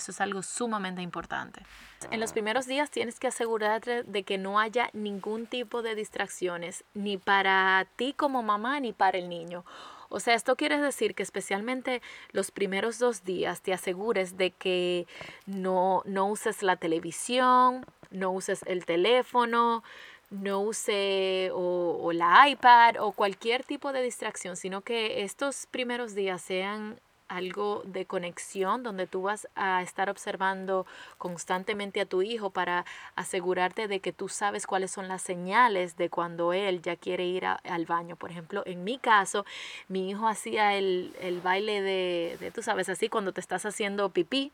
Eso 0.00 0.12
es 0.12 0.20
algo 0.22 0.42
sumamente 0.42 1.02
importante. 1.02 1.62
En 2.10 2.20
los 2.20 2.32
primeros 2.32 2.66
días 2.66 2.90
tienes 2.90 3.20
que 3.20 3.26
asegurarte 3.26 4.02
de 4.02 4.22
que 4.22 4.38
no 4.38 4.58
haya 4.58 4.88
ningún 4.94 5.46
tipo 5.46 5.82
de 5.82 5.94
distracciones, 5.94 6.84
ni 6.94 7.18
para 7.18 7.86
ti 7.96 8.14
como 8.14 8.42
mamá, 8.42 8.80
ni 8.80 8.94
para 8.94 9.18
el 9.18 9.28
niño. 9.28 9.62
O 10.08 10.18
sea, 10.18 10.34
esto 10.34 10.56
quiere 10.56 10.80
decir 10.80 11.14
que 11.14 11.22
especialmente 11.22 12.00
los 12.32 12.50
primeros 12.50 12.98
dos 12.98 13.24
días 13.24 13.60
te 13.60 13.74
asegures 13.74 14.38
de 14.38 14.52
que 14.52 15.06
no, 15.44 16.02
no 16.06 16.28
uses 16.28 16.62
la 16.62 16.76
televisión, 16.76 17.84
no 18.10 18.30
uses 18.30 18.62
el 18.66 18.86
teléfono, 18.86 19.84
no 20.30 20.62
use 20.62 21.50
o, 21.52 21.98
o, 22.02 22.12
la 22.12 22.48
iPad 22.48 22.96
o 23.00 23.12
cualquier 23.12 23.64
tipo 23.64 23.92
de 23.92 24.00
distracción, 24.00 24.56
sino 24.56 24.80
que 24.80 25.24
estos 25.24 25.66
primeros 25.66 26.14
días 26.14 26.40
sean 26.40 26.98
algo 27.30 27.82
de 27.86 28.06
conexión 28.06 28.82
donde 28.82 29.06
tú 29.06 29.22
vas 29.22 29.48
a 29.54 29.82
estar 29.82 30.10
observando 30.10 30.84
constantemente 31.16 32.00
a 32.00 32.04
tu 32.06 32.22
hijo 32.22 32.50
para 32.50 32.84
asegurarte 33.14 33.86
de 33.86 34.00
que 34.00 34.12
tú 34.12 34.28
sabes 34.28 34.66
cuáles 34.66 34.90
son 34.90 35.06
las 35.06 35.22
señales 35.22 35.96
de 35.96 36.10
cuando 36.10 36.52
él 36.52 36.82
ya 36.82 36.96
quiere 36.96 37.24
ir 37.24 37.46
al 37.46 37.86
baño. 37.86 38.16
Por 38.16 38.32
ejemplo, 38.32 38.64
en 38.66 38.82
mi 38.82 38.98
caso, 38.98 39.46
mi 39.86 40.10
hijo 40.10 40.26
hacía 40.26 40.74
el, 40.74 41.40
baile 41.44 41.80
de, 41.80 42.36
de, 42.40 42.50
tú 42.50 42.62
sabes, 42.62 42.88
así 42.88 43.08
cuando 43.08 43.32
te 43.32 43.40
estás 43.40 43.64
haciendo 43.64 44.10
pipí. 44.10 44.50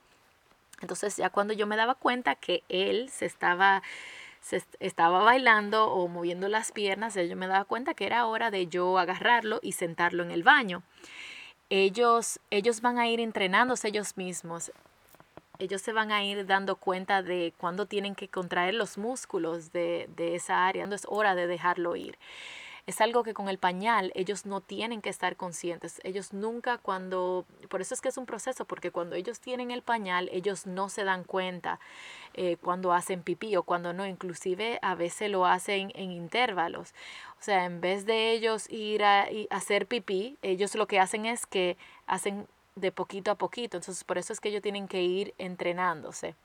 Entonces 0.83 1.17
ya 1.17 1.31
cuando 1.31 1.55
yo 1.55 1.67
me 1.67 1.77
daba 1.77 1.95
cuenta 1.95 2.35
que 2.35 2.63
él 2.69 3.09
se 3.09 3.25
estaba 3.25 3.83
se 4.43 4.63
estaba 4.79 5.25
bailando 5.25 5.91
o 5.91 6.07
moviendo 6.07 6.47
las 6.47 6.71
piernas, 6.71 7.15
yo 7.15 7.35
me 7.35 7.49
daba 7.49 7.65
cuenta 7.65 7.95
que 7.95 8.07
era 8.07 8.27
hora 8.27 8.53
de 8.53 8.69
yo 8.69 8.97
agarrarlo 8.97 9.59
y 9.61 9.73
sentarlo 9.73 10.23
en 10.23 10.31
el 10.31 10.45
baño 10.45 10.85
ellos, 11.71 12.41
ellos 12.51 12.81
van 12.81 12.99
a 12.99 13.09
ir 13.09 13.21
entrenándose 13.21 13.89
ellos 13.89 14.17
mismos. 14.17 14.73
Ellos 15.59 15.81
se 15.81 15.93
van 15.93 16.13
a 16.13 16.23
ir 16.25 16.47
dando 16.47 16.77
cuenta 16.77 17.23
de 17.23 17.55
cuándo 17.57 17.87
tienen 17.87 18.15
que 18.15 18.29
contraer 18.29 18.75
los 18.75 18.99
músculos 18.99 19.73
de, 19.73 20.09
de 20.17 20.35
esa 20.35 20.67
área, 20.67 20.87
cuando 20.87 20.95
es 20.95 21.07
hora 21.09 21.35
de 21.35 21.47
dejarlo 21.47 21.97
ir 21.97 22.19
es 22.87 23.01
algo 23.01 23.25
que 23.25 23.35
con 23.35 23.49
el 23.49 23.59
pañal 23.59 24.13
ellos 24.15 24.47
no 24.47 24.61
tienen 24.61 25.03
que 25.03 25.11
estar 25.11 25.37
conscientes. 25.37 26.01
Ellos 26.05 26.33
nunca 26.33 26.79
cuando, 26.79 27.45
por 27.69 27.81
eso 27.81 27.95
es 27.95 28.01
que 28.01 28.09
es 28.09 28.17
un 28.17 28.27
proceso, 28.27 28.65
porque 28.65 28.93
cuando 28.93 29.17
ellos 29.17 29.41
tienen 29.41 29.73
el 29.73 29.83
pañal, 29.83 30.29
ellos 30.33 30.67
no 30.67 30.89
se 30.89 31.03
dan 31.03 31.25
cuenta 31.25 31.81
eh, 32.35 32.57
cuando 32.63 32.93
hacen 32.93 33.23
pipí 33.23 33.57
o 33.57 33.65
cuando 33.65 33.93
no, 33.93 34.07
inclusive 34.07 34.79
a 34.83 34.95
veces 34.95 35.31
lo 35.31 35.47
hacen 35.47 35.91
en 35.97 36.13
intervalos. 36.13 36.95
O 37.41 37.43
sea, 37.43 37.65
en 37.65 37.81
vez 37.81 38.07
de 38.07 38.31
ellos 38.31 38.71
ir 38.71 39.03
a, 39.03 39.27
hacer 39.51 39.87
pipí, 39.89 40.39
ellos 40.43 40.77
lo 40.77 40.87
que 40.87 41.01
hacen 41.01 41.27
es 41.27 41.45
que 41.45 41.77
hacen 42.07 42.47
de 42.77 42.93
poquito 42.93 43.33
a 43.33 43.35
poquito. 43.35 43.79
Entonces, 43.79 44.05
por 44.05 44.17
eso 44.17 44.33
es 44.33 44.41
que 44.41 44.51
ellos 44.51 44.63
tienen 44.63 44.87
que 44.87 45.03
ir 45.03 45.35
entrenándose 45.39 46.37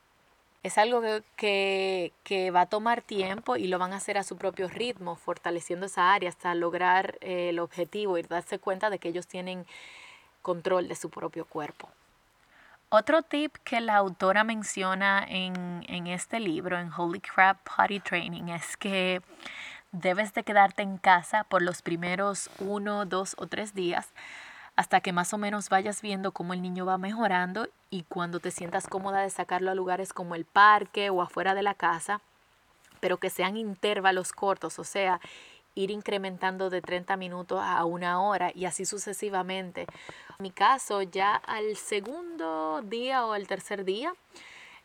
es 0.63 0.77
algo 0.77 1.01
que, 1.35 2.11
va 2.53 2.61
a 2.61 2.65
tomar 2.67 3.01
tiempo 3.01 3.55
y 3.55 3.67
lo 3.67 3.79
van 3.79 3.93
a 3.93 3.97
hacer 3.97 4.17
a 4.17 4.23
su 4.23 4.37
propio 4.37 4.67
ritmo, 4.67 5.15
fortaleciendo 5.15 5.87
esa 5.87 6.13
área 6.13 6.29
hasta 6.29 6.53
lograr 6.53 7.17
eh, 7.21 7.49
el 7.49 7.59
objetivo 7.59 8.17
y 8.17 8.21
darse 8.21 8.59
cuenta 8.59 8.89
de 8.89 8.99
que 8.99 9.09
ellos 9.09 9.27
tienen 9.27 9.65
control 10.41 10.87
de 10.87 10.95
su 10.95 11.09
propio 11.09 11.45
cuerpo. 11.45 11.89
Otro 12.89 13.21
tip 13.21 13.55
que 13.63 13.79
la 13.79 13.95
autora 13.95 14.43
menciona 14.43 15.25
en, 15.27 15.85
en 15.87 16.07
este 16.07 16.39
libro, 16.39 16.77
en 16.77 16.91
Holy 16.91 17.21
Crap 17.21 17.57
Potty 17.63 17.99
Training, 18.01 18.49
es 18.49 18.75
que 18.75 19.21
debes 19.91 20.33
de 20.33 20.43
quedarte 20.43 20.83
en 20.83 20.97
casa 20.97 21.45
por 21.45 21.61
los 21.61 21.81
primeros 21.81 22.49
uno, 22.59 23.05
dos 23.05 23.35
o 23.37 23.47
tres 23.47 23.73
días 23.73 24.09
hasta 24.75 25.01
que 25.01 25.13
más 25.13 25.33
o 25.33 25.37
menos 25.37 25.69
vayas 25.69 26.01
viendo 26.01 26.31
cómo 26.31 26.53
el 26.53 26.61
niño 26.61 26.85
va 26.85 26.97
mejorando 26.97 27.67
y 27.89 28.03
cuando 28.03 28.39
te 28.39 28.51
sientas 28.51 28.87
cómoda 28.87 29.21
de 29.21 29.29
sacarlo 29.29 29.71
a 29.71 29.75
lugares 29.75 30.13
como 30.13 30.35
el 30.35 30.45
parque 30.45 31.09
o 31.09 31.21
afuera 31.21 31.53
de 31.53 31.63
la 31.63 31.73
casa, 31.73 32.21
pero 32.99 33.17
que 33.17 33.29
sean 33.29 33.57
intervalos 33.57 34.31
cortos, 34.31 34.79
o 34.79 34.83
sea, 34.83 35.19
ir 35.75 35.91
incrementando 35.91 36.69
de 36.69 36.81
30 36.81 37.17
minutos 37.17 37.59
a 37.61 37.83
una 37.85 38.21
hora 38.21 38.51
y 38.53 38.65
así 38.65 38.85
sucesivamente. 38.85 39.81
En 39.81 40.43
mi 40.43 40.51
caso, 40.51 41.01
ya 41.01 41.35
al 41.35 41.75
segundo 41.75 42.81
día 42.83 43.25
o 43.25 43.33
al 43.33 43.47
tercer 43.47 43.85
día, 43.85 44.13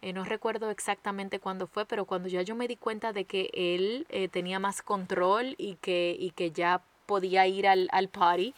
eh, 0.02 0.12
no 0.12 0.24
recuerdo 0.24 0.70
exactamente 0.70 1.40
cuándo 1.40 1.66
fue, 1.66 1.86
pero 1.86 2.04
cuando 2.04 2.28
ya 2.28 2.42
yo 2.42 2.54
me 2.54 2.68
di 2.68 2.76
cuenta 2.76 3.12
de 3.12 3.24
que 3.24 3.50
él 3.52 4.06
eh, 4.10 4.28
tenía 4.28 4.58
más 4.58 4.82
control 4.82 5.54
y 5.58 5.76
que, 5.76 6.16
y 6.18 6.30
que 6.30 6.50
ya 6.50 6.82
podía 7.06 7.46
ir 7.46 7.66
al, 7.66 7.88
al 7.92 8.08
party, 8.08 8.54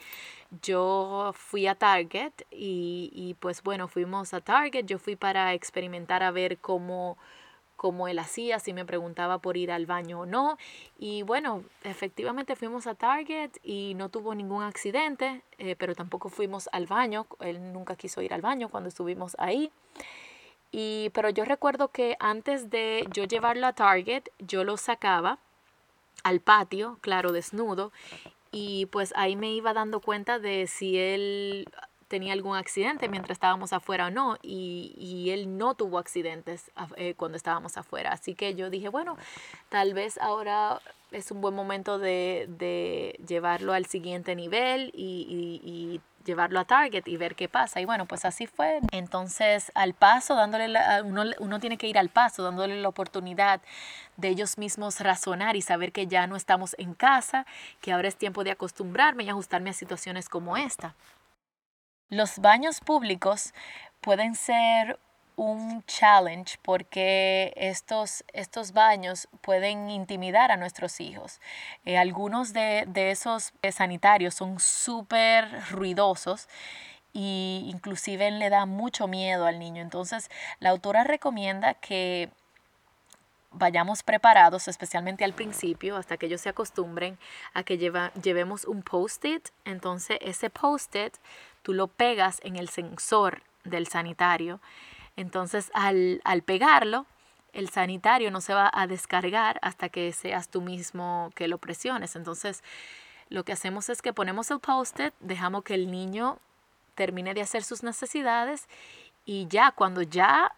yo 0.63 1.33
fui 1.35 1.67
a 1.67 1.75
Target 1.75 2.33
y, 2.51 3.11
y, 3.13 3.35
pues 3.35 3.63
bueno, 3.63 3.89
fuimos 3.89 4.33
a 4.35 4.41
Target, 4.41 4.87
yo 4.87 4.99
fui 4.99 5.17
para 5.17 5.53
experimentar 5.55 6.23
a 6.23 6.31
ver 6.31 6.59
cómo, 6.59 7.19
cómo 7.77 8.09
él 8.09 8.19
hacía, 8.19 8.59
si 8.59 8.73
me 8.73 8.85
preguntaba 8.85 9.39
por 9.39 9.57
ir 9.57 9.71
al 9.71 9.87
baño 9.87 10.21
o 10.21 10.27
no. 10.27 10.59
Y 10.99 11.23
bueno, 11.23 11.63
efectivamente 11.85 12.57
fuimos 12.57 12.87
a 12.87 12.95
Target 12.95 13.53
y 13.63 13.95
no 13.95 14.09
tuvo 14.09 14.35
ningún 14.35 14.63
accidente, 14.63 15.43
eh, 15.59 15.77
pero 15.77 15.95
tampoco 15.95 16.29
fuimos 16.29 16.69
al 16.73 16.87
baño, 16.87 17.27
él 17.41 17.73
nunca 17.73 17.95
quiso 17.95 18.21
ir 18.23 18.35
al 18.35 18.41
baño 18.41 18.69
cuando 18.69 18.89
estuvimos 18.89 19.37
ahí. 19.39 19.71
Y, 20.73 21.11
pero 21.15 21.31
yo 21.31 21.45
recuerdo 21.45 21.89
que 21.89 22.17
antes 22.21 22.69
de 22.69 23.07
yo 23.13 23.25
llevarlo 23.25 23.67
a 23.67 23.73
Target, 23.73 24.25
yo 24.39 24.65
lo 24.65 24.77
sacaba 24.77 25.39
al 26.25 26.41
patio, 26.41 26.99
claro, 27.01 27.33
desnudo, 27.33 27.93
y 28.53 28.87
pues 28.87 29.13
ahí 29.17 29.37
me 29.37 29.53
iba 29.53 29.73
dando 29.73 30.01
cuenta 30.01 30.39
de 30.39 30.67
si 30.67 30.99
él 30.99 31.67
tenía 32.09 32.33
algún 32.33 32.57
accidente 32.57 33.09
mientras 33.09 33.37
estábamos 33.37 33.73
afuera 33.73 34.07
o 34.07 34.11
no 34.11 34.39
y, 34.43 34.95
y 34.97 35.31
él 35.31 35.59
no 35.59 35.75
tuvo 35.75 35.99
accidentes 35.99 36.71
eh, 36.97 37.15
cuando 37.15 37.37
estábamos 37.37 37.77
afuera. 37.77 38.13
Así 38.13 38.35
que 38.35 38.55
yo 38.55 38.71
dije 38.71 38.89
bueno 38.89 39.17
tal 39.69 39.95
vez 39.95 40.19
ahora 40.19 40.81
es 41.13 41.31
un 41.31 41.41
buen 41.41 41.55
momento 41.55 41.99
de, 41.99 42.47
de 42.49 43.19
llevarlo 43.27 43.73
al 43.73 43.87
siguiente 43.87 44.35
nivel 44.35 44.91
y, 44.95 45.61
y, 45.63 45.71
y 45.71 46.01
llevarlo 46.29 46.61
a 46.61 46.65
Target 46.65 47.03
y 47.07 47.17
ver 47.17 47.35
qué 47.35 47.49
pasa. 47.49 47.81
Y 47.81 47.85
bueno, 47.85 48.07
pues 48.07 48.25
así 48.25 48.47
fue. 48.47 48.79
Entonces, 48.93 49.73
al 49.75 49.95
paso, 49.95 50.37
dándole 50.37 50.79
uno, 51.05 51.25
uno 51.41 51.59
tiene 51.59 51.77
que 51.77 51.89
ir 51.89 51.99
al 51.99 52.11
paso, 52.11 52.45
dándole 52.45 52.81
la 52.81 52.89
oportunidad 52.89 53.61
de 54.17 54.29
ellos 54.29 54.59
mismos 54.59 55.01
razonar 55.01 55.57
y 55.57 55.63
saber 55.63 55.91
que 55.91 56.07
ya 56.07 56.27
no 56.27 56.37
estamos 56.37 56.77
en 56.79 56.95
casa, 56.95 57.47
que 57.81 57.93
ahora 57.93 58.09
es 58.09 58.17
tiempo 58.17 58.45
de 58.45 58.53
acostumbrarme 58.53 59.25
y 59.25 59.31
ajustarme 59.31 59.71
a 59.71 59.73
situaciones 59.73 60.29
como 60.29 60.57
esta. 60.57 60.95
Los 62.11 62.39
baños 62.39 62.81
públicos 62.81 63.53
pueden 64.01 64.35
ser 64.35 64.99
un 65.39 65.85
challenge 65.87 66.59
porque 66.63 67.53
estos, 67.57 68.25
estos 68.33 68.73
baños 68.73 69.29
pueden 69.41 69.89
intimidar 69.89 70.51
a 70.51 70.57
nuestros 70.57 71.01
hijos. 71.01 71.41
Eh, 71.85 71.97
algunos 71.97 72.53
de, 72.53 72.85
de, 72.89 73.13
esos 73.13 73.53
sanitarios 73.73 74.35
son 74.35 74.59
súper 74.59 75.49
ruidosos 75.71 76.49
e 77.15 77.63
inclusive 77.67 78.31
le 78.33 78.51
da 78.51 78.67
mucho 78.67 79.07
miedo 79.07 79.47
al 79.47 79.61
niño. 79.61 79.81
Entonces 79.81 80.29
la 80.59 80.71
autora 80.71 81.05
recomienda 81.05 81.75
que 81.75 82.31
vayamos 83.53 84.03
preparados, 84.03 84.67
especialmente 84.67 85.25
al 85.25 85.35
principio, 85.35 85.97
hasta 85.97 86.17
que 86.17 86.27
ellos 86.27 86.41
se 86.41 86.49
acostumbren 86.49 87.17
a 87.55 87.63
que 87.63 87.79
lleva, 87.79 88.13
llevemos 88.21 88.65
un 88.65 88.83
post-it. 88.83 89.51
Entonces 89.65 90.19
ese 90.21 90.51
post-it 90.51 91.15
tú 91.63 91.75
lo 91.75 91.87
pegas 91.87 92.41
en 92.43 92.57
el 92.57 92.69
sensor 92.69 93.43
del 93.63 93.87
sanitario 93.87 94.61
entonces, 95.19 95.73
al, 95.75 96.21
pegarlo, 96.47 97.05
el 97.53 97.69
sanitario 97.71 98.31
no 98.31 98.41
se 98.41 98.55
va 98.55 98.71
a 98.73 98.87
descargar 98.87 99.59
hasta 99.63 99.89
que 99.89 100.13
seas 100.13 100.49
tú 100.49 100.61
mismo 100.61 101.33
que 101.35 101.49
lo 101.49 101.59
presiones. 101.59 102.15
Entonces, 102.15 102.63
lo 103.29 103.43
que 103.43 103.51
hacemos 103.51 103.89
es 103.89 104.01
que 104.01 104.13
ponemos 104.13 104.53
el 104.53 104.61
post-it, 104.61 105.13
dejamos 105.19 105.65
que 105.65 105.75
el 105.75 105.91
niño 105.91 106.39
termine 106.95 107.35
de 107.35 107.41
hacer 107.41 107.65
sus 107.65 107.83
necesidades 107.83 108.69
y 109.25 109.49
ya 109.49 109.73
cuando 109.73 110.03
ya 110.03 110.55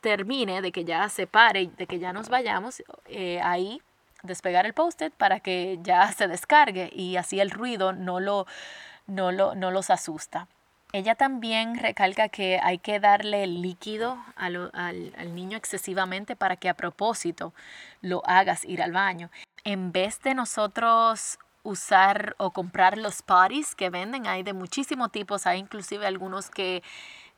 termine, 0.00 0.62
de 0.62 0.70
que 0.70 0.84
ya 0.84 1.08
se 1.08 1.26
pare, 1.26 1.68
de 1.76 1.86
que 1.88 1.98
ya 1.98 2.12
nos 2.12 2.28
vayamos, 2.28 2.84
eh, 3.06 3.40
ahí 3.42 3.82
despegar 4.22 4.66
el 4.66 4.72
post-it 4.72 5.12
para 5.14 5.40
que 5.40 5.80
ya 5.82 6.12
se 6.12 6.28
descargue 6.28 6.92
y 6.94 7.16
así 7.16 7.40
el 7.40 7.50
ruido 7.50 7.92
no, 7.92 8.20
lo, 8.20 8.46
no, 9.08 9.32
lo, 9.32 9.56
no 9.56 9.72
los 9.72 9.90
asusta. 9.90 10.46
Ella 10.92 11.14
también 11.14 11.76
recalca 11.78 12.28
que 12.28 12.58
hay 12.60 12.78
que 12.78 12.98
darle 12.98 13.46
líquido 13.46 14.18
al, 14.34 14.70
al, 14.72 15.34
niño 15.34 15.56
excesivamente 15.56 16.34
para 16.34 16.56
que 16.56 16.68
a 16.68 16.74
propósito 16.74 17.54
lo 18.00 18.22
hagas 18.26 18.64
ir 18.64 18.82
al 18.82 18.92
baño. 18.92 19.30
En 19.62 19.92
vez 19.92 20.20
de 20.22 20.34
nosotros 20.34 21.38
usar 21.62 22.34
o 22.38 22.50
comprar 22.50 22.98
los 22.98 23.22
parties 23.22 23.76
que 23.76 23.88
venden, 23.88 24.26
hay 24.26 24.42
de 24.42 24.52
muchísimos 24.52 25.12
tipos, 25.12 25.46
hay 25.46 25.60
inclusive 25.60 26.06
algunos 26.06 26.50
que, 26.50 26.82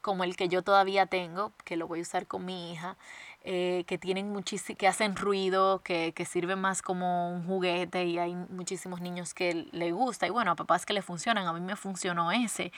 como 0.01 0.25
el 0.25 0.35
que 0.35 0.49
yo 0.49 0.63
todavía 0.63 1.05
tengo, 1.05 1.53
que 1.65 1.77
lo 1.77 1.87
voy 1.87 1.99
a 1.99 2.03
usar 2.03 2.27
con 2.27 2.47
mi 2.47 2.73
hija, 2.73 2.97
eh, 3.45 3.85
que 3.87 3.99
tienen 3.99 4.33
que 4.79 4.89
hacen 4.89 5.15
ruido, 5.15 5.83
que, 5.83 6.13
que 6.15 6.25
sirven 6.25 6.61
más 6.61 6.81
como 6.81 7.35
un 7.35 7.45
juguete 7.45 8.05
y 8.07 8.19
hay 8.19 8.35
muchísimos 8.35 9.03
niños 9.03 9.35
que 9.35 9.67
le 9.73 9.93
gusta 9.93 10.27
y 10.27 10.31
bueno, 10.31 10.53
a 10.53 10.57
papás 10.57 10.87
que 10.87 10.95
le 10.95 11.03
funcionan, 11.03 11.47
a 11.47 11.53
mí 11.53 11.61
me 11.61 11.77
funcionó 11.77 12.33
ese 12.33 12.73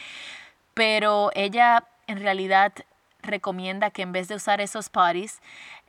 pero 0.75 1.31
ella 1.35 1.85
en 2.07 2.21
realidad 2.21 2.73
recomienda 3.23 3.91
que 3.91 4.03
en 4.03 4.13
vez 4.13 4.29
de 4.29 4.35
usar 4.35 4.61
esos 4.61 4.91
parties, 4.91 5.41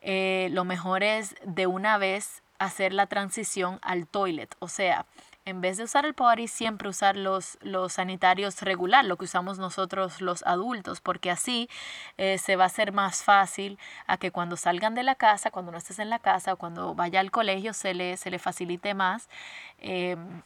eh, 0.01 0.47
lo 0.51 0.63
mejor 0.63 1.03
es 1.03 1.35
de 1.43 1.67
una 1.67 1.97
vez 1.97 2.43
hacer 2.59 2.93
la 2.93 3.07
transición 3.07 3.79
al 3.81 4.07
toilet, 4.07 4.55
o 4.59 4.69
sea, 4.69 5.05
en 5.45 5.61
vez 5.61 5.77
de 5.77 5.83
usar 5.83 6.05
el 6.05 6.15
potty, 6.15 6.47
siempre 6.47 6.89
usar 6.89 7.15
los, 7.15 7.59
los 7.61 7.93
sanitarios 7.93 8.63
regular, 8.63 9.05
lo 9.05 9.15
que 9.15 9.25
usamos 9.25 9.59
nosotros 9.59 10.19
los 10.19 10.41
adultos, 10.43 11.01
porque 11.01 11.29
así 11.29 11.69
eh, 12.17 12.39
se 12.39 12.55
va 12.55 12.63
a 12.63 12.67
hacer 12.67 12.91
más 12.91 13.23
fácil 13.23 13.77
a 14.07 14.17
que 14.17 14.31
cuando 14.31 14.57
salgan 14.57 14.95
de 14.95 15.03
la 15.03 15.13
casa, 15.13 15.51
cuando 15.51 15.71
no 15.71 15.77
estés 15.77 15.99
en 15.99 16.09
la 16.09 16.17
casa 16.17 16.53
o 16.53 16.57
cuando 16.57 16.95
vaya 16.95 17.19
al 17.19 17.29
colegio, 17.29 17.73
se 17.73 17.93
le, 17.93 18.17
se 18.17 18.31
le 18.31 18.39
facilite 18.39 18.95
más. 18.95 19.29
Em, 19.77 20.41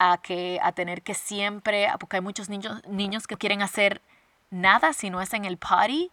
a, 0.00 0.16
que, 0.16 0.58
a 0.62 0.72
tener 0.72 1.02
que 1.02 1.12
siempre, 1.14 1.86
porque 2.00 2.16
hay 2.16 2.22
muchos 2.22 2.48
niños, 2.48 2.82
niños 2.88 3.26
que 3.26 3.36
quieren 3.36 3.60
hacer 3.60 4.00
nada 4.50 4.94
si 4.94 5.10
no 5.10 5.20
es 5.20 5.34
en 5.34 5.44
el 5.44 5.58
party 5.58 6.10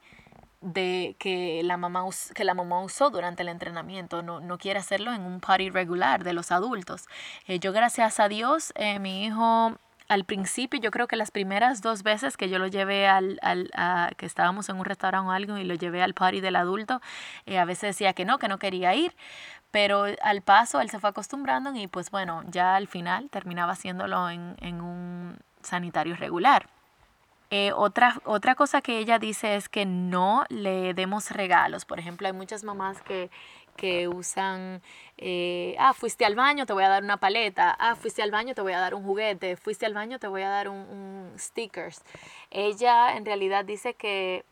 de 0.60 1.16
que 1.20 1.62
la 1.64 1.78
mamá, 1.78 2.04
que 2.36 2.44
la 2.44 2.54
mamá 2.54 2.84
usó 2.84 3.10
durante 3.10 3.44
el 3.44 3.50
entrenamiento, 3.50 4.22
no, 4.22 4.42
no 4.42 4.58
quiere 4.58 4.80
hacerlo 4.80 5.14
en 5.14 5.22
un 5.22 5.40
party 5.40 5.70
regular 5.70 6.26
de 6.26 6.34
los 6.34 6.52
adultos. 6.52 7.06
Eh, 7.48 7.60
yo 7.60 7.72
gracias 7.72 8.20
a 8.20 8.28
Dios, 8.28 8.74
eh, 8.76 9.00
mi 9.00 9.24
hijo 9.24 9.78
al 10.08 10.24
principio, 10.24 10.80
yo 10.80 10.92
creo 10.92 11.08
que 11.08 11.16
las 11.16 11.32
primeras 11.32 11.82
dos 11.82 12.04
veces 12.04 12.38
que 12.38 12.50
yo 12.50 12.60
lo 12.60 12.68
llevé 12.68 13.08
al, 13.08 13.40
al 13.42 13.70
que 14.16 14.26
estábamos 14.26 14.70
en 14.70 14.78
un 14.78 14.86
restaurante 14.86 15.28
o 15.28 15.32
algo 15.32 15.58
y 15.58 15.64
lo 15.64 15.76
llevé 15.76 16.02
al 16.02 16.14
party 16.14 16.42
del 16.42 16.56
adulto, 16.56 17.02
eh, 17.46 17.60
a 17.60 17.66
veces 17.66 17.96
decía 17.96 18.14
que 18.14 18.26
no, 18.26 18.38
que 18.38 18.48
no 18.48 18.58
quería 18.58 18.96
ir, 18.96 19.14
pero 19.72 20.06
al 20.22 20.42
paso 20.42 20.80
él 20.82 20.90
se 20.90 21.00
fue 21.00 21.10
acostumbrando 21.10 21.76
y 21.76 21.88
pues 21.88 22.10
bueno, 22.12 22.44
ya 22.48 22.76
al 22.76 22.88
final 22.88 23.30
terminaba 23.30 23.74
haciéndolo 23.74 24.30
en, 24.30 24.56
en 24.62 24.82
un 24.82 25.38
sanitario 25.62 26.16
regular. 26.16 26.70
Eh, 27.50 27.72
otra, 27.74 28.20
otra 28.26 28.56
cosa 28.56 28.82
que 28.82 28.98
ella 28.98 29.20
dice 29.20 29.56
es 29.56 29.70
que 29.70 29.86
no 29.86 30.44
le 30.50 30.94
demos 30.94 31.32
regalos. 31.32 31.86
Por 31.86 31.98
ejemplo, 31.98 32.28
hay 32.28 32.34
muchas 32.34 32.64
mamás 32.66 33.02
que, 33.02 33.30
que 33.78 34.10
usan, 34.10 34.82
eh, 35.18 35.76
ah, 35.80 35.94
fuiste 35.94 36.26
al 36.26 36.36
baño, 36.36 36.66
te 36.66 36.74
voy 36.74 36.84
a 36.84 36.90
dar 36.90 37.04
una 37.04 37.18
paleta, 37.18 37.76
ah, 37.80 37.96
fuiste 37.96 38.22
al 38.22 38.32
baño, 38.32 38.54
te 38.54 38.62
voy 38.62 38.74
a 38.74 38.80
dar 38.80 38.94
un 38.94 39.04
juguete, 39.04 39.56
fuiste 39.56 39.86
al 39.86 39.94
baño, 39.94 40.20
te 40.20 40.28
voy 40.28 40.42
a 40.42 40.50
dar 40.50 40.68
un, 40.68 40.78
un 40.78 41.40
stickers. 41.40 42.02
Ella 42.52 43.16
en 43.16 43.26
realidad 43.26 43.64
dice 43.64 43.94
que 43.94 44.44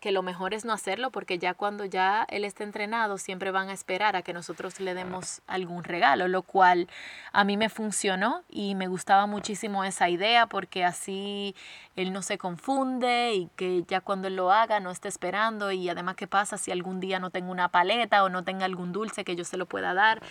que 0.00 0.12
lo 0.12 0.22
mejor 0.22 0.54
es 0.54 0.64
no 0.64 0.72
hacerlo 0.72 1.10
porque 1.10 1.38
ya 1.38 1.54
cuando 1.54 1.84
ya 1.84 2.26
él 2.30 2.44
esté 2.44 2.64
entrenado 2.64 3.18
siempre 3.18 3.50
van 3.50 3.68
a 3.68 3.72
esperar 3.72 4.16
a 4.16 4.22
que 4.22 4.32
nosotros 4.32 4.80
le 4.80 4.94
demos 4.94 5.42
algún 5.46 5.84
regalo, 5.84 6.26
lo 6.26 6.42
cual 6.42 6.88
a 7.32 7.44
mí 7.44 7.56
me 7.56 7.68
funcionó 7.68 8.42
y 8.48 8.74
me 8.74 8.88
gustaba 8.88 9.26
muchísimo 9.26 9.84
esa 9.84 10.08
idea 10.08 10.46
porque 10.46 10.84
así 10.84 11.54
él 11.96 12.12
no 12.12 12.22
se 12.22 12.38
confunde 12.38 13.34
y 13.34 13.48
que 13.56 13.84
ya 13.86 14.00
cuando 14.00 14.28
él 14.28 14.36
lo 14.36 14.50
haga 14.50 14.80
no 14.80 14.90
esté 14.90 15.08
esperando 15.08 15.70
y 15.70 15.88
además 15.90 16.16
qué 16.16 16.26
pasa 16.26 16.56
si 16.56 16.70
algún 16.70 16.98
día 16.98 17.18
no 17.18 17.30
tengo 17.30 17.52
una 17.52 17.68
paleta 17.68 18.24
o 18.24 18.30
no 18.30 18.42
tenga 18.42 18.64
algún 18.64 18.92
dulce 18.92 19.22
que 19.22 19.36
yo 19.36 19.44
se 19.44 19.58
lo 19.58 19.66
pueda 19.66 19.92
dar, 19.92 20.22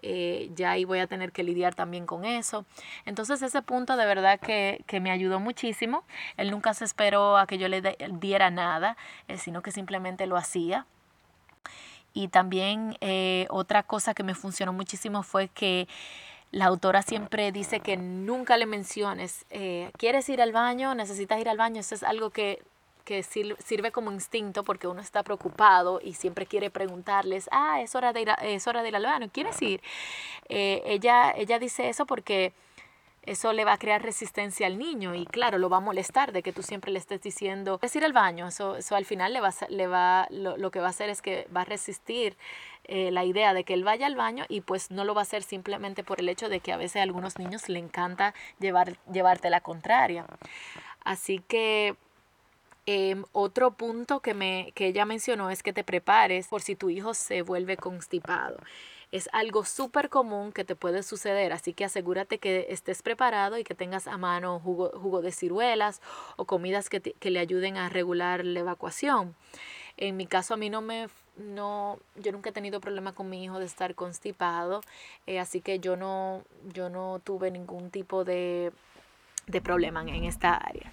eh, 0.00 0.50
ya 0.54 0.70
ahí 0.70 0.84
voy 0.86 1.00
a 1.00 1.06
tener 1.06 1.32
que 1.32 1.42
lidiar 1.42 1.74
también 1.74 2.06
con 2.06 2.24
eso. 2.24 2.64
Entonces 3.04 3.42
ese 3.42 3.60
punto 3.60 3.96
de 3.96 4.06
verdad 4.06 4.40
que, 4.40 4.82
que 4.86 5.00
me 5.00 5.10
ayudó 5.10 5.38
muchísimo, 5.38 6.04
él 6.38 6.50
nunca 6.50 6.72
se 6.72 6.86
esperó 6.86 7.36
a 7.36 7.46
que 7.46 7.58
yo 7.58 7.68
le 7.68 7.82
diera 8.12 8.50
nada 8.50 8.96
sino 9.36 9.62
que 9.62 9.70
simplemente 9.70 10.26
lo 10.26 10.36
hacía. 10.36 10.86
Y 12.14 12.28
también 12.28 12.96
eh, 13.00 13.46
otra 13.50 13.82
cosa 13.82 14.14
que 14.14 14.22
me 14.22 14.34
funcionó 14.34 14.72
muchísimo 14.72 15.22
fue 15.22 15.48
que 15.48 15.86
la 16.50 16.66
autora 16.66 17.02
siempre 17.02 17.52
dice 17.52 17.80
que 17.80 17.96
nunca 17.96 18.56
le 18.56 18.66
menciones, 18.66 19.44
eh, 19.50 19.90
¿quieres 19.98 20.28
ir 20.28 20.40
al 20.40 20.52
baño? 20.52 20.94
¿Necesitas 20.94 21.40
ir 21.40 21.48
al 21.48 21.58
baño? 21.58 21.80
Eso 21.80 21.94
es 21.94 22.02
algo 22.02 22.30
que, 22.30 22.62
que 23.04 23.22
sirve 23.22 23.92
como 23.92 24.10
instinto 24.10 24.64
porque 24.64 24.88
uno 24.88 25.02
está 25.02 25.22
preocupado 25.22 26.00
y 26.02 26.14
siempre 26.14 26.46
quiere 26.46 26.70
preguntarles, 26.70 27.48
ah, 27.52 27.82
es 27.82 27.94
hora 27.94 28.12
de 28.14 28.22
ir, 28.22 28.30
es 28.42 28.66
hora 28.66 28.82
de 28.82 28.88
ir 28.88 28.96
al 28.96 29.04
baño, 29.04 29.28
¿quieres 29.30 29.60
ir? 29.60 29.82
ella, 30.48 31.30
ella 31.36 31.58
dice 31.58 31.90
eso 31.90 32.06
porque 32.06 32.54
eso 33.28 33.52
le 33.52 33.64
va 33.64 33.74
a 33.74 33.78
crear 33.78 34.02
resistencia 34.02 34.66
al 34.66 34.78
niño 34.78 35.14
y 35.14 35.26
claro, 35.26 35.58
lo 35.58 35.68
va 35.68 35.76
a 35.76 35.80
molestar 35.80 36.32
de 36.32 36.42
que 36.42 36.52
tú 36.52 36.62
siempre 36.62 36.90
le 36.90 36.98
estés 36.98 37.20
diciendo, 37.20 37.78
es 37.82 37.94
ir 37.94 38.04
al 38.04 38.14
baño, 38.14 38.48
eso, 38.48 38.76
eso 38.76 38.96
al 38.96 39.04
final 39.04 39.34
le 39.34 39.40
va, 39.40 39.52
le 39.68 39.86
va 39.86 40.26
lo, 40.30 40.56
lo, 40.56 40.70
que 40.70 40.80
va 40.80 40.86
a 40.86 40.90
hacer 40.90 41.10
es 41.10 41.20
que 41.20 41.46
va 41.54 41.60
a 41.60 41.64
resistir 41.64 42.36
eh, 42.84 43.10
la 43.10 43.26
idea 43.26 43.52
de 43.52 43.64
que 43.64 43.74
él 43.74 43.84
vaya 43.84 44.06
al 44.06 44.16
baño 44.16 44.46
y 44.48 44.62
pues 44.62 44.90
no 44.90 45.04
lo 45.04 45.14
va 45.14 45.20
a 45.20 45.22
hacer 45.22 45.42
simplemente 45.42 46.04
por 46.04 46.20
el 46.20 46.28
hecho 46.30 46.48
de 46.48 46.60
que 46.60 46.72
a 46.72 46.78
veces 46.78 46.96
a 46.96 47.02
algunos 47.02 47.38
niños 47.38 47.68
le 47.68 47.78
encanta 47.78 48.32
llevar, 48.60 48.96
llevarte 49.12 49.50
la 49.50 49.60
contraria. 49.60 50.24
Así 51.04 51.42
que 51.46 51.96
em, 52.86 53.24
otro 53.32 53.72
punto 53.72 54.20
que, 54.20 54.32
me, 54.32 54.72
que 54.74 54.86
ella 54.86 55.04
mencionó 55.04 55.50
es 55.50 55.62
que 55.62 55.74
te 55.74 55.84
prepares 55.84 56.48
por 56.48 56.62
si 56.62 56.76
tu 56.76 56.88
hijo 56.88 57.12
se 57.12 57.42
vuelve 57.42 57.76
constipado. 57.76 58.56
Es 59.10 59.28
algo 59.32 59.64
súper 59.64 60.10
común 60.10 60.52
que 60.52 60.64
te 60.64 60.76
puede 60.76 61.02
suceder, 61.02 61.52
así 61.52 61.72
que 61.72 61.84
asegúrate 61.84 62.38
que 62.38 62.66
estés 62.68 63.02
preparado 63.02 63.56
y 63.56 63.64
que 63.64 63.74
tengas 63.74 64.06
a 64.06 64.18
mano 64.18 64.60
jugo, 64.60 64.90
jugo 64.90 65.22
de 65.22 65.32
ciruelas 65.32 66.02
o 66.36 66.44
comidas 66.44 66.90
que, 66.90 67.00
que 67.00 67.30
le 67.30 67.40
ayuden 67.40 67.76
a 67.76 67.88
regular 67.88 68.44
la 68.44 68.60
evacuación. 68.60 69.34
En 69.96 70.16
mi 70.16 70.26
caso 70.26 70.54
a 70.54 70.56
mí 70.56 70.70
no 70.70 70.80
me 70.80 71.08
no 71.38 71.98
yo 72.16 72.32
nunca 72.32 72.50
he 72.50 72.52
tenido 72.52 72.80
problema 72.80 73.12
con 73.12 73.30
mi 73.30 73.42
hijo 73.44 73.58
de 73.58 73.66
estar 73.66 73.94
constipado, 73.94 74.80
eh, 75.26 75.38
así 75.38 75.60
que 75.60 75.78
yo 75.78 75.96
no 75.96 76.42
yo 76.72 76.88
no 76.88 77.20
tuve 77.24 77.50
ningún 77.50 77.90
tipo 77.90 78.24
de, 78.24 78.72
de 79.46 79.60
problema 79.60 80.02
en 80.02 80.24
esta 80.24 80.54
área. 80.54 80.92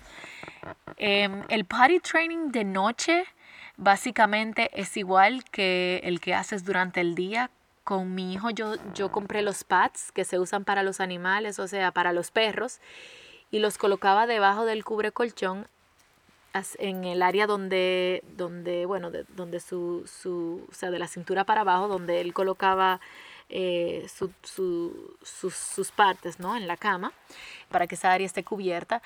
Eh, 0.97 1.29
el 1.49 1.65
party 1.65 1.99
training 1.99 2.51
de 2.51 2.63
noche 2.63 3.25
básicamente 3.77 4.69
es 4.73 4.95
igual 4.97 5.43
que 5.45 6.01
el 6.03 6.19
que 6.19 6.33
haces 6.33 6.63
durante 6.63 7.01
el 7.01 7.13
día 7.15 7.51
con 7.85 8.15
mi 8.15 8.33
hijo 8.33 8.49
yo, 8.49 8.73
yo 8.93 9.11
compré 9.11 9.43
los 9.43 9.63
pads 9.63 10.11
que 10.11 10.25
se 10.25 10.39
usan 10.39 10.65
para 10.65 10.83
los 10.83 10.99
animales, 10.99 11.59
o 11.59 11.67
sea, 11.67 11.91
para 11.91 12.11
los 12.11 12.31
perros, 12.31 12.81
y 13.51 13.59
los 13.59 13.77
colocaba 13.77 14.27
debajo 14.27 14.65
del 14.65 14.83
cubre 14.83 15.13
colchón 15.13 15.67
en 16.79 17.03
el 17.03 17.21
área 17.21 17.47
donde, 17.47 18.23
donde 18.37 18.85
bueno, 18.85 19.11
de, 19.11 19.25
donde 19.35 19.59
su, 19.59 20.03
su, 20.07 20.65
o 20.69 20.73
sea, 20.73 20.89
de 20.89 20.99
la 20.99 21.07
cintura 21.07 21.43
para 21.43 21.61
abajo, 21.61 21.87
donde 21.87 22.21
él 22.21 22.33
colocaba 22.33 23.01
eh, 23.49 24.07
su, 24.11 24.31
su, 24.41 25.17
sus, 25.21 25.53
sus 25.53 25.91
partes, 25.91 26.39
¿no? 26.39 26.55
En 26.55 26.67
la 26.67 26.77
cama, 26.77 27.11
para 27.69 27.87
que 27.87 27.95
esa 27.95 28.11
área 28.11 28.25
esté 28.25 28.43
cubierta. 28.43 29.01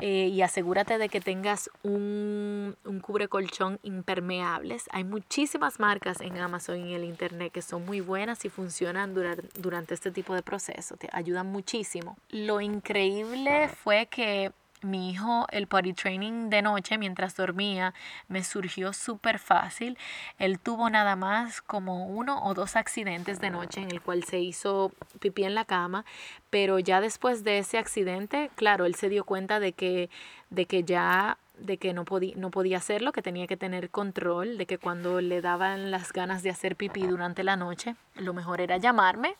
Eh, 0.00 0.28
y 0.32 0.42
asegúrate 0.42 0.98
de 0.98 1.08
que 1.08 1.20
tengas 1.20 1.70
un, 1.82 2.76
un 2.84 3.00
cubre 3.00 3.28
colchón 3.28 3.78
impermeables. 3.82 4.84
Hay 4.90 5.04
muchísimas 5.04 5.78
marcas 5.78 6.20
en 6.20 6.36
Amazon 6.38 6.78
y 6.78 6.94
en 6.94 7.00
el 7.00 7.04
Internet 7.04 7.52
que 7.52 7.62
son 7.62 7.84
muy 7.84 8.00
buenas 8.00 8.44
y 8.44 8.48
funcionan 8.48 9.14
durante, 9.14 9.48
durante 9.60 9.94
este 9.94 10.10
tipo 10.10 10.34
de 10.34 10.42
proceso. 10.42 10.96
Te 10.96 11.08
ayudan 11.12 11.46
muchísimo. 11.46 12.16
Lo 12.30 12.60
increíble 12.60 13.68
fue 13.68 14.06
que 14.06 14.52
mi 14.84 15.10
hijo 15.10 15.46
el 15.50 15.66
potty 15.66 15.92
training 15.92 16.50
de 16.50 16.62
noche 16.62 16.98
mientras 16.98 17.34
dormía 17.36 17.94
me 18.28 18.44
surgió 18.44 18.92
súper 18.92 19.38
fácil. 19.38 19.98
Él 20.38 20.58
tuvo 20.58 20.90
nada 20.90 21.16
más 21.16 21.60
como 21.62 22.06
uno 22.06 22.44
o 22.44 22.54
dos 22.54 22.76
accidentes 22.76 23.40
de 23.40 23.50
noche 23.50 23.80
en 23.80 23.90
el 23.90 24.00
cual 24.00 24.24
se 24.24 24.38
hizo 24.38 24.92
pipí 25.20 25.44
en 25.44 25.54
la 25.54 25.64
cama, 25.64 26.04
pero 26.50 26.78
ya 26.78 27.00
después 27.00 27.44
de 27.44 27.58
ese 27.58 27.78
accidente, 27.78 28.50
claro, 28.54 28.84
él 28.84 28.94
se 28.94 29.08
dio 29.08 29.24
cuenta 29.24 29.60
de 29.60 29.72
que, 29.72 30.10
de 30.50 30.66
que 30.66 30.84
ya 30.84 31.38
de 31.58 31.78
que 31.78 31.92
no, 31.92 32.04
podía, 32.04 32.34
no 32.36 32.50
podía 32.50 32.78
hacerlo, 32.78 33.12
que 33.12 33.22
tenía 33.22 33.46
que 33.46 33.56
tener 33.56 33.90
control, 33.90 34.58
de 34.58 34.66
que 34.66 34.78
cuando 34.78 35.20
le 35.20 35.40
daban 35.40 35.90
las 35.90 36.12
ganas 36.12 36.42
de 36.42 36.50
hacer 36.50 36.74
pipí 36.74 37.06
durante 37.06 37.44
la 37.44 37.56
noche, 37.56 37.94
lo 38.16 38.34
mejor 38.34 38.60
era 38.60 38.76
llamarme. 38.76 39.36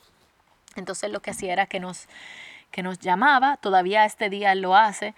Entonces 0.76 1.10
lo 1.10 1.20
que 1.20 1.30
hacía 1.30 1.52
era 1.52 1.66
que 1.66 1.80
nos 1.80 2.08
que 2.74 2.82
nos 2.82 2.98
llamaba, 2.98 3.56
todavía 3.56 4.04
este 4.04 4.28
día 4.28 4.52
lo 4.56 4.74
hace, 4.74 5.14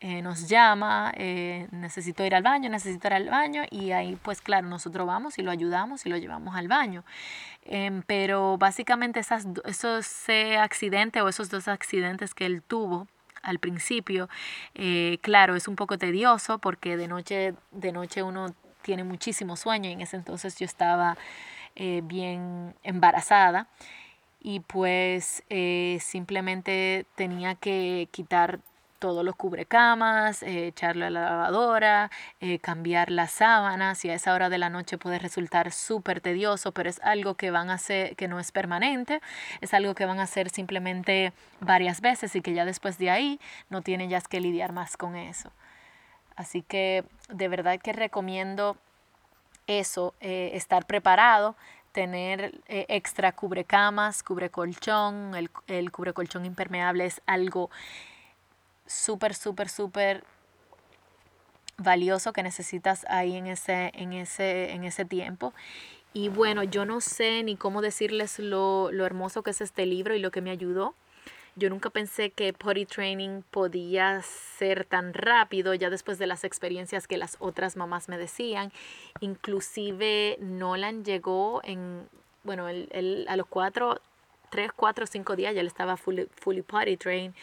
eh, 0.00 0.20
nos 0.20 0.46
llama, 0.46 1.10
eh, 1.16 1.66
necesito 1.70 2.22
ir 2.22 2.34
al 2.34 2.42
baño, 2.42 2.68
necesito 2.68 3.08
ir 3.08 3.14
al 3.14 3.30
baño 3.30 3.62
y 3.70 3.92
ahí 3.92 4.18
pues 4.22 4.42
claro, 4.42 4.68
nosotros 4.68 5.06
vamos 5.06 5.38
y 5.38 5.42
lo 5.42 5.50
ayudamos 5.50 6.04
y 6.04 6.10
lo 6.10 6.18
llevamos 6.18 6.54
al 6.54 6.68
baño. 6.68 7.04
Em, 7.62 8.02
pero 8.02 8.58
básicamente 8.58 9.20
esas, 9.20 9.46
esos 9.64 10.28
accidentes 10.58 11.22
o 11.22 11.28
esos 11.30 11.48
dos 11.48 11.66
accidentes 11.66 12.34
que 12.34 12.44
él 12.44 12.62
tuvo 12.62 13.08
al 13.40 13.58
principio. 13.58 14.28
Eh, 14.74 15.18
claro, 15.22 15.56
es 15.56 15.66
un 15.66 15.76
poco 15.76 15.96
tedioso 15.96 16.58
porque 16.58 16.98
de 16.98 17.08
noche, 17.08 17.54
de 17.70 17.92
noche 17.92 18.22
uno 18.22 18.54
tiene 18.82 19.02
muchísimo 19.02 19.56
sueño 19.56 19.88
y 19.88 19.94
en 19.94 20.02
ese 20.02 20.16
entonces 20.16 20.58
yo 20.58 20.66
estaba 20.66 21.16
bien 22.02 22.74
embarazada 22.82 23.68
y 24.40 24.60
pues 24.60 25.42
eh, 25.50 25.98
simplemente 26.00 27.06
tenía 27.16 27.54
que 27.54 28.08
quitar 28.10 28.60
todos 28.98 29.24
los 29.24 29.36
cubrecamas, 29.36 30.42
eh, 30.42 30.66
echarlo 30.66 31.06
a 31.06 31.10
la 31.10 31.20
lavadora, 31.20 32.10
eh, 32.40 32.58
cambiar 32.58 33.10
las 33.10 33.30
sábanas 33.30 34.04
y 34.04 34.10
a 34.10 34.14
esa 34.14 34.34
hora 34.34 34.48
de 34.48 34.58
la 34.58 34.70
noche 34.70 34.98
puede 34.98 35.20
resultar 35.20 35.70
súper 35.70 36.20
tedioso, 36.20 36.72
pero 36.72 36.90
es 36.90 37.00
algo 37.04 37.34
que 37.34 37.52
van 37.52 37.70
a 37.70 37.74
hacer, 37.74 38.16
que 38.16 38.26
no 38.26 38.40
es 38.40 38.50
permanente, 38.50 39.20
es 39.60 39.72
algo 39.72 39.94
que 39.94 40.04
van 40.04 40.18
a 40.18 40.24
hacer 40.24 40.50
simplemente 40.50 41.32
varias 41.60 42.00
veces 42.00 42.34
y 42.34 42.42
que 42.42 42.54
ya 42.54 42.64
después 42.64 42.98
de 42.98 43.10
ahí 43.10 43.40
no 43.70 43.82
tienen 43.82 44.10
ya 44.10 44.20
que 44.20 44.40
lidiar 44.40 44.72
más 44.72 44.96
con 44.96 45.14
eso. 45.14 45.52
Así 46.34 46.62
que 46.62 47.04
de 47.28 47.48
verdad 47.48 47.80
que 47.80 47.92
recomiendo 47.92 48.76
eso, 49.66 50.14
estar 50.20 50.86
preparado, 50.86 51.56
tener 51.98 52.60
extra 52.68 53.32
cubrecamas, 53.32 54.22
cubrecolchón, 54.22 55.34
el, 55.34 55.50
el 55.66 55.90
cubrecolchón 55.90 56.46
impermeable 56.46 57.06
es 57.06 57.20
algo 57.26 57.70
súper, 58.86 59.34
súper, 59.34 59.68
súper 59.68 60.22
valioso 61.76 62.32
que 62.32 62.44
necesitas 62.44 63.04
ahí 63.08 63.34
en 63.34 63.48
ese, 63.48 63.90
en 63.94 64.12
ese, 64.12 64.70
en 64.74 64.84
ese 64.84 65.04
tiempo. 65.06 65.52
Y 66.14 66.28
bueno, 66.28 66.62
yo 66.62 66.84
no 66.84 67.00
sé 67.00 67.42
ni 67.42 67.56
cómo 67.56 67.82
decirles 67.82 68.38
lo, 68.38 68.92
lo 68.92 69.04
hermoso 69.04 69.42
que 69.42 69.50
es 69.50 69.60
este 69.60 69.84
libro 69.84 70.14
y 70.14 70.20
lo 70.20 70.30
que 70.30 70.40
me 70.40 70.50
ayudó. 70.50 70.94
Yo 71.58 71.70
nunca 71.70 71.90
pensé 71.90 72.30
que 72.30 72.52
potty 72.52 72.86
training 72.86 73.42
podía 73.50 74.22
ser 74.22 74.84
tan 74.84 75.12
rápido 75.12 75.74
ya 75.74 75.90
después 75.90 76.16
de 76.18 76.28
las 76.28 76.44
experiencias 76.44 77.08
que 77.08 77.16
las 77.16 77.36
otras 77.40 77.76
mamás 77.76 78.08
me 78.08 78.16
decían. 78.16 78.70
Inclusive 79.18 80.38
Nolan 80.40 81.04
llegó 81.04 81.60
en, 81.64 82.08
bueno, 82.44 82.68
él, 82.68 83.26
a 83.28 83.36
los 83.36 83.46
cuatro, 83.48 84.00
tres, 84.50 84.70
cuatro, 84.72 85.04
cinco 85.06 85.34
días 85.34 85.52
ya 85.52 85.60
él 85.60 85.66
estaba 85.66 85.96
fully, 85.96 86.28
fully 86.36 86.62
potty 86.62 86.96
trained 86.96 87.34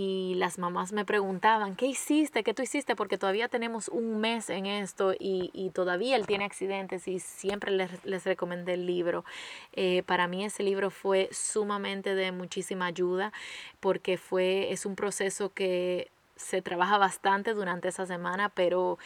y 0.00 0.34
las 0.36 0.58
mamás 0.60 0.92
me 0.92 1.04
preguntaban, 1.04 1.74
¿qué 1.74 1.86
hiciste? 1.86 2.44
¿Qué 2.44 2.54
tú 2.54 2.62
hiciste? 2.62 2.94
Porque 2.94 3.18
todavía 3.18 3.48
tenemos 3.48 3.88
un 3.88 4.20
mes 4.20 4.48
en 4.48 4.66
esto 4.66 5.12
y, 5.18 5.72
todavía 5.74 6.14
él 6.14 6.24
tiene 6.24 6.44
accidentes 6.44 7.08
y 7.08 7.18
siempre 7.18 7.72
les, 7.72 8.04
les 8.04 8.24
recomendé 8.24 8.74
el 8.74 8.86
libro. 8.86 9.24
Eh, 9.72 10.04
para 10.06 10.28
mí 10.28 10.44
ese 10.44 10.62
libro 10.62 10.90
fue 10.90 11.28
sumamente 11.32 12.14
de 12.14 12.30
muchísima 12.30 12.86
ayuda 12.86 13.32
porque 13.80 14.18
fue, 14.18 14.70
es 14.72 14.86
un 14.86 14.94
proceso 14.94 15.52
que 15.52 16.12
se 16.36 16.62
trabaja 16.62 16.96
bastante 16.98 17.52
durante 17.52 17.88
esa 17.88 18.06
semana, 18.06 18.50
pero 18.50 18.98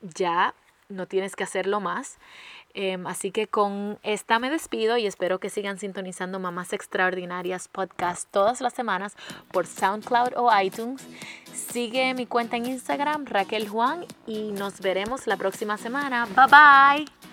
ya 0.00 0.52
no 0.88 1.06
tienes 1.06 1.36
que 1.36 1.44
hacerlo 1.44 1.78
más. 1.78 2.18
Em, 2.74 3.06
así 3.06 3.30
que 3.30 3.46
con 3.46 3.98
esta 4.02 4.38
me 4.38 4.50
despido 4.50 4.96
y 4.96 5.06
espero 5.06 5.40
que 5.40 5.50
sigan 5.50 5.78
sintonizando 5.78 6.38
Mamás 6.38 6.72
Extraordinarias 6.72 7.68
podcast 7.68 8.28
todas 8.30 8.60
las 8.60 8.74
semanas 8.74 9.16
por 9.52 9.66
SoundCloud 9.66 10.34
o 10.36 10.50
iTunes. 10.60 11.06
Sigue 11.52 12.14
mi 12.14 12.26
cuenta 12.26 12.56
en 12.56 12.66
Instagram, 12.66 13.26
Raquel 13.26 13.68
Juan, 13.68 14.04
y 14.26 14.52
nos 14.52 14.80
veremos 14.80 15.26
la 15.26 15.36
próxima 15.36 15.76
semana. 15.76 16.26
Bye 16.26 17.06
bye. 17.06 17.29